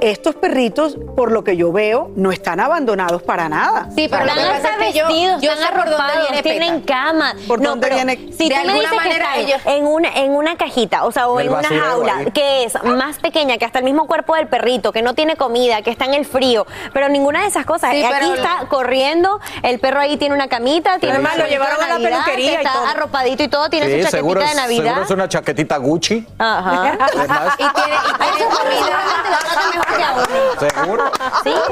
estos 0.00 0.34
perritos, 0.34 0.96
por 1.16 1.30
lo 1.32 1.44
que 1.44 1.56
yo 1.56 1.72
veo, 1.72 2.10
no 2.16 2.32
están 2.32 2.60
abandonados 2.60 3.22
para 3.22 3.48
nada. 3.48 3.88
Sí, 3.94 4.06
pero 4.10 4.24
lo 4.24 4.30
Están 4.32 4.52
hasta 4.56 4.68
es 4.70 4.76
que 4.92 4.98
yo- 4.98 5.06
vestidos, 5.06 5.42
yo 5.42 5.52
están 5.52 5.66
sé 5.68 5.72
por 5.74 5.84
dónde 5.90 5.96
arropados, 6.02 6.28
viene 6.30 6.42
tienen 6.42 6.80
Peta. 6.82 6.94
cama. 6.94 7.34
¿Por 7.46 7.60
No, 7.60 7.70
dónde 7.70 7.86
pero 7.88 7.96
viene? 7.96 8.32
Si 8.32 8.48
De 8.48 8.54
tú 8.54 8.60
me 8.62 8.68
alguna 8.72 8.78
dices 8.80 8.96
manera 8.96 9.32
que 9.34 9.40
están 9.40 9.40
ellos- 9.40 9.62
en 9.66 9.86
una, 9.86 10.08
en 10.16 10.30
una 10.32 10.56
cajita, 10.56 11.04
o 11.04 11.12
sea, 11.12 11.28
o 11.28 11.38
en 11.40 11.50
una 11.50 11.68
jaula, 11.68 12.24
que 12.32 12.64
es 12.64 12.82
más 12.84 13.18
pequeña 13.18 13.58
que 13.58 13.64
hasta 13.64 13.78
el 13.78 13.84
mismo 13.84 14.06
cuerpo 14.06 14.34
del 14.36 14.48
perrito, 14.48 14.92
que 14.92 15.02
no 15.02 15.14
tiene 15.14 15.36
comida, 15.36 15.82
que 15.82 15.90
está 15.90 16.04
en 16.06 16.14
el 16.14 16.24
frío, 16.24 16.66
pero 16.92 17.08
ninguna 17.08 17.42
de 17.42 17.48
esas 17.48 17.64
cosas. 17.66 17.90
Sí, 17.92 18.04
Aquí 18.04 18.30
está 18.32 18.66
corriendo, 18.68 19.40
el 19.62 19.78
perro 19.80 20.00
ahí 20.00 20.16
tiene 20.16 20.34
una 20.34 20.48
camita, 20.48 20.98
tiene 20.98 21.18
un 21.18 21.24
lo 21.24 21.46
llevaron 21.46 21.76
a 21.76 21.86
la 21.86 21.88
Navidad, 21.98 22.10
peluquería 22.24 22.52
y 22.52 22.54
está 22.56 22.72
todo. 22.72 22.86
arropadito 22.86 23.42
y 23.42 23.48
todo, 23.48 23.68
tiene 23.70 23.86
Sí, 23.86 23.92
su 23.92 23.98
chaquetita 23.98 24.16
seguro 24.18 24.40
de 24.40 24.54
Navidad. 24.54 24.84
seguro 24.84 25.02
es 25.04 25.10
una 25.10 25.28
chaquetita 25.28 25.76
Gucci. 25.78 26.26
Ajá. 26.38 26.98
Además, 27.16 27.54
Y 27.58 27.62
tiene, 27.62 27.96
y 27.96 28.18
tiene 28.18 28.50
comida. 28.54 29.00
seguro. 30.58 31.04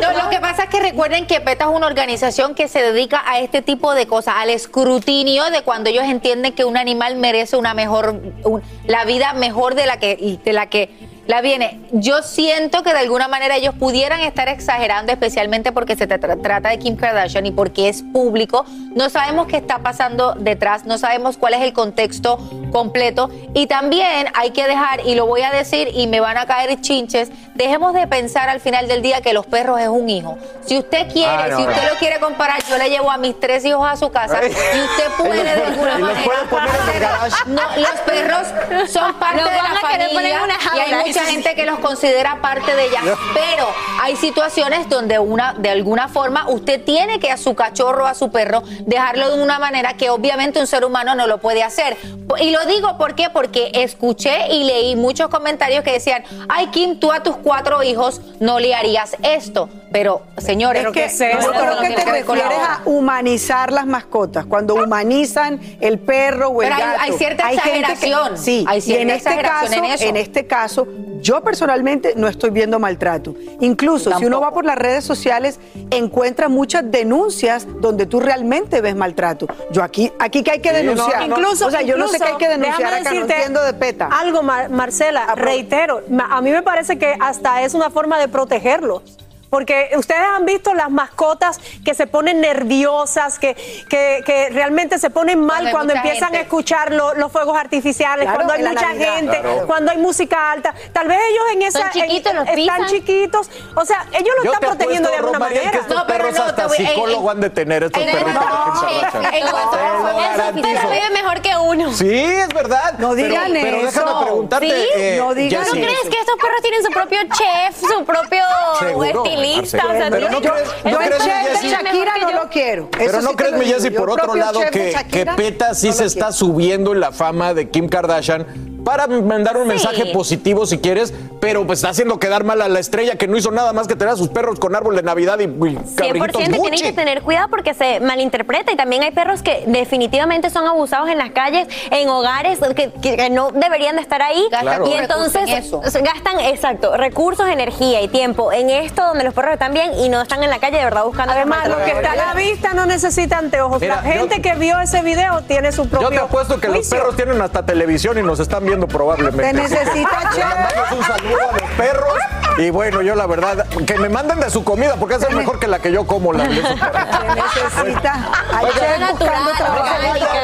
No, 0.00 0.12
lo 0.24 0.30
que 0.30 0.40
pasa 0.40 0.64
es 0.64 0.68
que 0.68 0.80
recuerden 0.80 1.26
que 1.26 1.40
PETA 1.40 1.64
es 1.64 1.70
una 1.70 1.86
organización 1.86 2.54
que 2.54 2.68
se 2.68 2.80
dedica 2.82 3.22
a 3.26 3.40
este 3.40 3.62
tipo 3.62 3.94
de 3.94 4.06
cosas, 4.06 4.34
al 4.38 4.50
escrutinio 4.50 5.44
de 5.50 5.62
cuando 5.62 5.90
ellos 5.90 6.04
entienden 6.04 6.52
que 6.54 6.64
un 6.64 6.76
animal 6.76 7.16
merece 7.16 7.56
una 7.56 7.74
mejor, 7.74 8.20
un- 8.44 8.62
la 8.86 9.04
vida 9.04 9.32
mejor 9.34 9.74
de 9.74 9.86
la 9.86 9.98
que, 9.98 10.38
de 10.44 10.52
la 10.52 10.66
que 10.68 11.18
la 11.26 11.42
viene. 11.42 11.82
Yo 11.92 12.22
siento 12.22 12.82
que 12.82 12.90
de 12.94 13.00
alguna 13.00 13.28
manera 13.28 13.54
ellos 13.56 13.74
pudieran 13.74 14.20
estar 14.20 14.48
exagerando, 14.48 15.12
especialmente 15.12 15.72
porque 15.72 15.94
se 15.94 16.08
tra- 16.08 16.40
trata 16.42 16.70
de 16.70 16.78
Kim 16.78 16.96
Kardashian 16.96 17.44
y 17.44 17.50
porque 17.50 17.90
es 17.90 18.02
público. 18.02 18.64
No 18.94 19.10
sabemos 19.10 19.46
qué 19.46 19.58
está 19.58 19.80
pasando 19.80 20.32
detrás, 20.38 20.86
no 20.86 20.96
sabemos 20.96 21.36
cuál 21.36 21.52
es 21.52 21.60
el 21.60 21.74
contexto 21.74 22.38
completo. 22.72 23.28
Y 23.52 23.66
también 23.66 24.28
hay 24.32 24.52
que 24.52 24.66
dejar, 24.66 25.06
y 25.06 25.16
lo 25.16 25.26
voy 25.26 25.42
a 25.42 25.50
decir, 25.50 25.90
y 25.92 26.06
me 26.06 26.20
van 26.20 26.38
a 26.38 26.46
caer 26.46 26.80
chinches, 26.80 27.30
dejemos 27.58 27.92
de 27.92 28.06
pensar 28.06 28.48
al 28.48 28.60
final 28.60 28.86
del 28.86 29.02
día 29.02 29.20
que 29.20 29.32
los 29.32 29.44
perros 29.44 29.80
es 29.80 29.88
un 29.88 30.08
hijo. 30.08 30.38
Si 30.64 30.78
usted 30.78 31.12
quiere, 31.12 31.28
Ah, 31.30 31.46
no, 31.50 31.56
si 31.56 31.62
usted 31.66 31.82
no. 31.82 31.88
lo 31.92 31.98
quiere 31.98 32.20
comparar, 32.20 32.62
yo 32.68 32.78
le 32.78 32.88
llevo 32.88 33.10
a 33.10 33.16
mis 33.18 33.38
tres 33.40 33.64
hijos 33.64 33.84
a 33.86 33.96
su 33.96 34.10
casa 34.10 34.40
y 34.44 34.48
usted 34.48 35.10
puede 35.18 35.42
los 35.44 35.54
de 35.56 35.62
alguna 35.64 35.98
los 35.98 36.08
manera 36.08 36.24
puede 36.24 36.44
poner 36.46 36.70
en 36.80 36.94
el 36.94 37.00
garage. 37.00 37.36
no, 37.46 37.62
los 37.76 38.00
perros 38.06 38.90
son 38.90 39.14
parte 39.14 39.42
Los 39.42 39.50
de 39.50 39.56
la 39.56 39.80
familia 39.80 40.40
y 40.76 40.78
hay 40.78 41.04
mucha 41.06 41.24
gente 41.24 41.54
que 41.56 41.66
los 41.66 41.78
considera 41.80 42.40
parte 42.40 42.74
de 42.76 42.84
ella, 42.86 43.00
pero 43.34 43.66
hay 44.02 44.14
situaciones 44.14 44.88
donde 44.88 45.18
una 45.18 45.54
de 45.54 45.70
alguna 45.70 46.06
forma 46.08 46.48
usted 46.48 46.84
tiene 46.84 47.18
que 47.18 47.32
a 47.32 47.36
su 47.36 47.56
cachorro, 47.56 48.06
a 48.06 48.14
su 48.14 48.30
perro, 48.30 48.62
dejarlo 48.86 49.34
de 49.36 49.42
una 49.42 49.58
manera 49.58 49.94
que 49.94 50.10
obviamente 50.10 50.60
un 50.60 50.68
ser 50.68 50.84
humano 50.84 51.16
no 51.16 51.26
lo 51.26 51.38
puede 51.38 51.64
hacer. 51.64 51.96
Y 52.40 52.50
lo 52.50 52.64
digo 52.66 52.96
¿por 52.98 53.14
qué? 53.16 53.30
porque 53.30 53.70
escuché 53.74 54.48
y 54.52 54.62
leí 54.64 54.94
muchos 54.94 55.28
comentarios 55.28 55.82
que 55.82 55.92
decían, 55.92 56.22
"Ay 56.48 56.66
Kim, 56.68 57.00
tú 57.00 57.10
a 57.10 57.20
tus 57.20 57.36
cuatro 57.48 57.82
hijos 57.82 58.20
no 58.40 58.60
le 58.60 58.74
harías 58.74 59.16
esto." 59.22 59.70
Pero, 59.90 60.22
señores, 60.36 60.84
Es 60.84 60.92
que, 60.92 61.06
creo 61.28 61.80
que 61.80 61.90
te 61.94 62.04
refieres 62.04 62.58
a 62.58 62.82
humanizar 62.84 63.72
las 63.72 63.86
mascotas. 63.86 64.44
Cuando 64.46 64.74
humanizan 64.74 65.60
el 65.80 65.98
perro 65.98 66.48
o 66.48 66.62
el 66.62 66.68
Pero 66.68 66.74
hay- 66.80 66.82
gato. 66.92 67.00
hay 67.02 67.12
cierta 67.14 67.48
que- 67.48 67.54
exageración. 67.54 68.38
sí, 68.38 68.64
Hay 68.68 68.78
y 68.78 68.80
cierta 68.82 69.02
en 69.02 69.10
este 69.10 69.30
exageración 69.30 69.70
caso, 69.88 70.04
en 70.04 70.16
eso. 70.16 70.22
este 70.22 70.46
caso, 70.46 70.88
yo 71.20 71.40
personalmente 71.42 72.12
no 72.16 72.28
estoy 72.28 72.50
viendo 72.50 72.78
maltrato. 72.78 73.34
Incluso 73.60 74.16
si 74.18 74.26
uno 74.26 74.40
va 74.40 74.52
por 74.52 74.64
las 74.64 74.76
redes 74.76 75.04
sociales, 75.04 75.58
encuentra 75.90 76.48
muchas 76.48 76.82
denuncias 76.90 77.66
donde 77.80 78.06
tú 78.06 78.20
realmente 78.20 78.80
ves 78.80 78.94
maltrato. 78.94 79.46
Yo 79.70 79.82
aquí, 79.82 80.12
aquí 80.18 80.42
que 80.42 80.50
hay 80.52 80.60
que 80.60 80.70
Sí, 80.70 80.76
denunciar. 80.76 81.28
no. 81.28 81.36
Incluso, 81.38 81.66
o 81.66 81.70
sea, 81.70 81.82
yo 81.82 81.96
no 81.96 82.08
sé 82.08 82.18
qué 82.18 82.24
hay 82.24 82.36
que 82.36 82.48
denunciar 82.48 82.92
acá, 82.94 82.98
no 83.04 83.10
decirte 83.10 83.32
entiendo 83.34 83.62
de 83.62 83.72
PETA. 83.72 84.08
Algo, 84.12 84.42
Mar- 84.42 84.68
Marcela, 84.68 85.34
reitero, 85.34 86.02
a 86.30 86.40
mí 86.42 86.50
me 86.50 86.62
parece 86.62 86.98
que 86.98 87.14
hasta 87.18 87.62
es 87.62 87.74
una 87.74 87.90
forma 87.90 88.18
de 88.18 88.28
protegerlos. 88.28 89.02
Porque 89.50 89.90
ustedes 89.96 90.20
han 90.20 90.44
visto 90.44 90.74
las 90.74 90.90
mascotas 90.90 91.58
que 91.84 91.94
se 91.94 92.06
ponen 92.06 92.40
nerviosas, 92.40 93.38
que, 93.38 93.54
que, 93.88 94.22
que 94.26 94.50
realmente 94.50 94.98
se 94.98 95.08
ponen 95.10 95.40
mal 95.40 95.70
Cuando 95.70 95.94
empiezan 95.94 96.24
gente. 96.28 96.38
a 96.38 96.40
escuchar 96.42 96.92
lo- 96.92 97.14
los 97.14 97.32
fuegos 97.32 97.56
artificiales, 97.58 98.24
Claro, 98.24 98.36
cuando 98.36 98.52
hay 98.52 98.62
mucha 98.62 98.88
Navidad. 98.88 99.14
gente, 99.14 99.40
Claro. 99.40 99.66
cuando 99.66 99.90
hay 99.92 99.98
música 99.98 100.52
alta. 100.52 100.74
Tal 100.92 101.08
vez 101.08 101.18
ellos 101.30 101.44
en 101.54 101.62
esa. 101.62 101.80
Son 101.80 101.90
chiquitos, 101.90 102.32
en- 102.32 102.38
los 102.38 102.48
están 102.48 102.86
chiquitos. 102.86 103.50
O 103.74 103.84
sea, 103.84 104.06
ellos 104.12 104.34
lo 104.38 104.44
Yo 104.44 104.52
están 104.52 104.60
te 104.60 104.76
protegiendo 104.76 105.08
de 105.08 105.16
alguna 105.16 105.32
Romariel, 105.38 105.60
que 105.62 105.66
manera. 105.66 105.82
estos 105.82 105.96
No, 105.96 106.06
pero 106.06 106.18
perros 106.24 106.38
no, 106.38 106.44
hasta 106.44 106.56
te 106.62 106.68
voy- 106.68 106.76
en- 106.78 106.86
psicólogo 106.88 107.30
han 107.30 107.40
de 107.40 107.50
tener 107.50 107.82
estos 107.84 108.02
en- 108.02 108.10
perritos. 108.10 108.34
no, 108.34 108.88
en- 109.30 110.62
perros 110.62 110.90
viven 110.90 111.12
mejor 111.12 111.40
que 111.40 111.56
uno. 111.56 111.92
Sí, 111.92 112.10
es 112.24 112.48
verdad. 112.48 112.94
No 112.98 113.10
Pero- 113.10 113.28
digan 113.28 113.52
pero, 113.52 113.76
eso. 113.78 113.86
déjame 114.00 114.24
preguntarte. 114.24 114.68
¿Sí? 114.68 114.88
eh, 114.94 115.16
No 115.18 115.34
digan 115.34 115.62
¿No 115.64 115.70
crees 115.70 116.00
que 116.02 116.18
estos 116.20 116.36
perros 116.36 116.60
tienen 116.62 116.84
su 116.84 116.90
propio 116.90 117.18
chef, 117.22 117.80
su 117.80 118.04
propio 118.04 118.44
Seguro, 118.78 119.22
Marcela. 119.56 119.84
O 119.84 119.90
sea, 119.92 120.10
Pero 120.10 120.30
no 120.30 120.40
tienen- 120.40 120.58
crees- 120.58 120.84
no 120.84 120.90
Yo 120.90 121.00
el 121.00 121.06
crees, 121.08 121.22
chef 121.24 121.62
de? 121.62 121.68
Shakira 121.68 122.12
no 122.20 122.30
lo 122.32 122.48
quiero. 122.50 122.88
Pero 122.90 123.04
Eso 123.10 123.22
no 123.22 123.30
sí 123.30 123.36
crees, 123.36 123.52
mi. 123.54 123.64
Jessy, 123.66 123.90
Yo 123.90 123.96
por 124.00 124.10
otro 124.10 124.34
lado, 124.34 124.60
que, 124.72 124.94
que 125.10 125.26
PETA 125.26 125.74
sí 125.74 125.88
no 125.88 125.92
se 125.94 126.04
está 126.04 126.32
subiendo 126.32 126.92
en 126.92 127.00
la 127.00 127.12
fama 127.12 127.54
de 127.54 127.68
Kim 127.70 127.88
Kardashian 127.88 128.77
para 128.84 129.06
mandar 129.06 129.56
un 129.56 129.64
Sí. 129.64 129.68
mensaje 129.68 130.06
positivo 130.12 130.66
si 130.66 130.78
quieres, 130.78 131.12
pero 131.40 131.66
pues 131.66 131.78
está 131.80 131.90
haciendo 131.90 132.18
quedar 132.18 132.44
mal 132.44 132.60
a 132.62 132.68
la 132.68 132.78
estrella 132.80 133.16
que 133.16 133.26
no 133.28 133.36
hizo 133.36 133.50
nada 133.50 133.72
más 133.72 133.86
que 133.86 133.94
tener 133.96 134.14
a 134.14 134.16
sus 134.16 134.28
perros 134.28 134.58
con 134.58 134.74
árbol 134.74 134.96
de 134.96 135.02
Navidad 135.02 135.38
y, 135.40 135.44
y 135.44 135.46
100% 135.46 135.94
cabritos 135.96 136.32
tienen 136.42 136.60
Gucci. 136.60 136.82
que 136.82 136.92
tener 136.92 137.22
cuidado 137.22 137.48
porque 137.48 137.74
se 137.74 138.00
malinterpreta 138.00 138.72
y 138.72 138.76
también 138.76 139.02
hay 139.02 139.10
perros 139.12 139.42
que 139.42 139.64
definitivamente 139.66 140.50
son 140.50 140.66
abusados 140.66 141.08
en 141.08 141.18
las 141.18 141.30
calles, 141.30 141.68
en 141.90 142.08
hogares 142.08 142.58
que, 142.74 142.90
que- 142.92 143.16
que 143.16 143.30
no 143.30 143.50
deberían 143.52 143.96
de 143.96 144.02
estar 144.02 144.22
ahí 144.22 144.42
Gastan 144.50 144.62
Claro. 144.82 144.88
y 144.88 144.92
entonces 144.94 145.42
en 145.48 146.04
gastan, 146.04 146.40
exacto, 146.40 146.96
recursos, 146.96 147.46
energía 147.48 148.00
y 148.02 148.08
tiempo 148.08 148.52
en 148.52 148.70
esto 148.70 149.02
donde 149.06 149.24
los 149.24 149.34
perros 149.34 149.52
están 149.54 149.72
bien 149.74 149.92
y 149.98 150.08
no 150.08 150.22
están 150.22 150.42
en 150.42 150.50
la 150.50 150.58
calle 150.58 150.78
de 150.78 150.84
verdad 150.84 151.04
buscando 151.04 151.32
Además, 151.32 151.68
lo 151.68 151.76
que 151.84 151.90
está 151.92 152.12
a 152.12 152.16
la 152.16 152.34
vista 152.34 152.72
no 152.74 152.86
necesita 152.86 153.38
anteojos. 153.38 153.80
Mira, 153.80 153.96
la 153.96 154.02
gente 154.02 154.36
yo- 154.36 154.42
que 154.42 154.54
vio 154.54 154.78
ese 154.80 155.02
video 155.02 155.42
tiene 155.42 155.72
su 155.72 155.88
propio 155.88 156.08
Yo 156.10 156.16
te 156.16 156.18
apuesto 156.22 156.60
que 156.60 156.68
los 156.68 156.86
perros 156.88 157.16
tienen 157.16 157.40
hasta 157.40 157.64
televisión 157.64 158.18
y 158.18 158.22
nos 158.22 158.40
están 158.40 158.64
viendo 158.68 158.86
probablemente. 158.86 159.42
Te 159.42 159.52
necesita, 159.52 160.30
chef. 160.34 160.92
un 160.92 161.04
saludo 161.04 161.50
a 161.50 161.52
los 161.52 161.70
perros 161.76 162.18
y 162.58 162.70
bueno, 162.70 163.02
yo 163.02 163.14
la 163.14 163.26
verdad, 163.26 163.66
que 163.86 163.96
me 163.98 164.08
manden 164.08 164.40
de 164.40 164.50
su 164.50 164.64
comida 164.64 164.96
porque 164.98 165.14
esa 165.14 165.28
es 165.28 165.34
mejor 165.34 165.60
que 165.60 165.68
la 165.68 165.78
que 165.78 165.92
yo 165.92 166.06
como, 166.06 166.32
la 166.32 166.48
de 166.48 166.56
su 166.56 166.62
perro. 166.62 166.98
Se 167.20 167.84
necesita. 167.84 168.30
Chef 168.74 169.10
buscando 169.10 169.50
trabajo. 169.56 169.94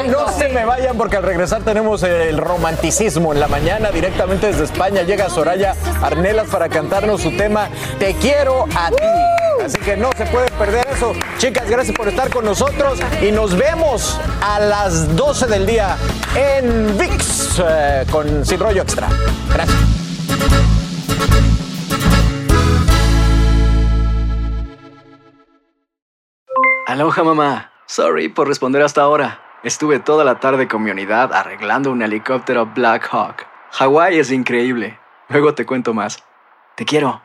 No 0.07 0.31
se 0.31 0.49
me 0.49 0.63
vayan 0.63 0.97
porque 0.97 1.17
al 1.17 1.23
regresar 1.23 1.63
tenemos 1.63 2.03
el 2.03 2.37
romanticismo 2.37 3.33
en 3.33 3.41
la 3.41 3.49
mañana 3.49 3.91
directamente 3.91 4.47
desde 4.47 4.63
España. 4.63 5.01
Llega 5.01 5.29
Soraya 5.29 5.75
Arnelas 6.01 6.47
para 6.47 6.69
cantarnos 6.69 7.21
su 7.21 7.35
tema 7.35 7.67
Te 7.99 8.13
quiero 8.13 8.65
a 8.75 8.89
ti. 8.91 9.44
Así 9.65 9.79
que 9.79 9.97
no 9.97 10.11
se 10.15 10.27
puede 10.27 10.47
perder 10.51 10.85
eso. 10.91 11.13
Chicas, 11.39 11.67
gracias 11.67 11.97
por 11.97 12.07
estar 12.07 12.29
con 12.29 12.45
nosotros 12.45 12.99
y 13.19 13.31
nos 13.31 13.57
vemos 13.57 14.21
a 14.39 14.59
las 14.59 15.15
12 15.15 15.47
del 15.47 15.65
día 15.65 15.97
en 16.35 16.95
VIX 16.95 17.63
eh, 17.67 18.05
con 18.11 18.45
Sin 18.45 18.59
Rollo 18.59 18.83
Extra. 18.83 19.09
Gracias. 19.51 19.79
Aloha 26.85 27.23
mamá. 27.23 27.71
Sorry 27.87 28.29
por 28.29 28.47
responder 28.47 28.83
hasta 28.83 29.01
ahora. 29.01 29.41
Estuve 29.63 29.97
toda 29.97 30.23
la 30.23 30.39
tarde 30.39 30.67
con 30.67 30.83
mi 30.83 30.91
unidad 30.91 31.33
arreglando 31.33 31.89
un 31.89 32.03
helicóptero 32.03 32.67
Black 32.67 33.09
Hawk. 33.11 33.47
Hawái 33.71 34.19
es 34.19 34.29
increíble. 34.31 34.99
Luego 35.29 35.55
te 35.55 35.65
cuento 35.65 35.95
más. 35.95 36.23
Te 36.75 36.85
quiero. 36.85 37.24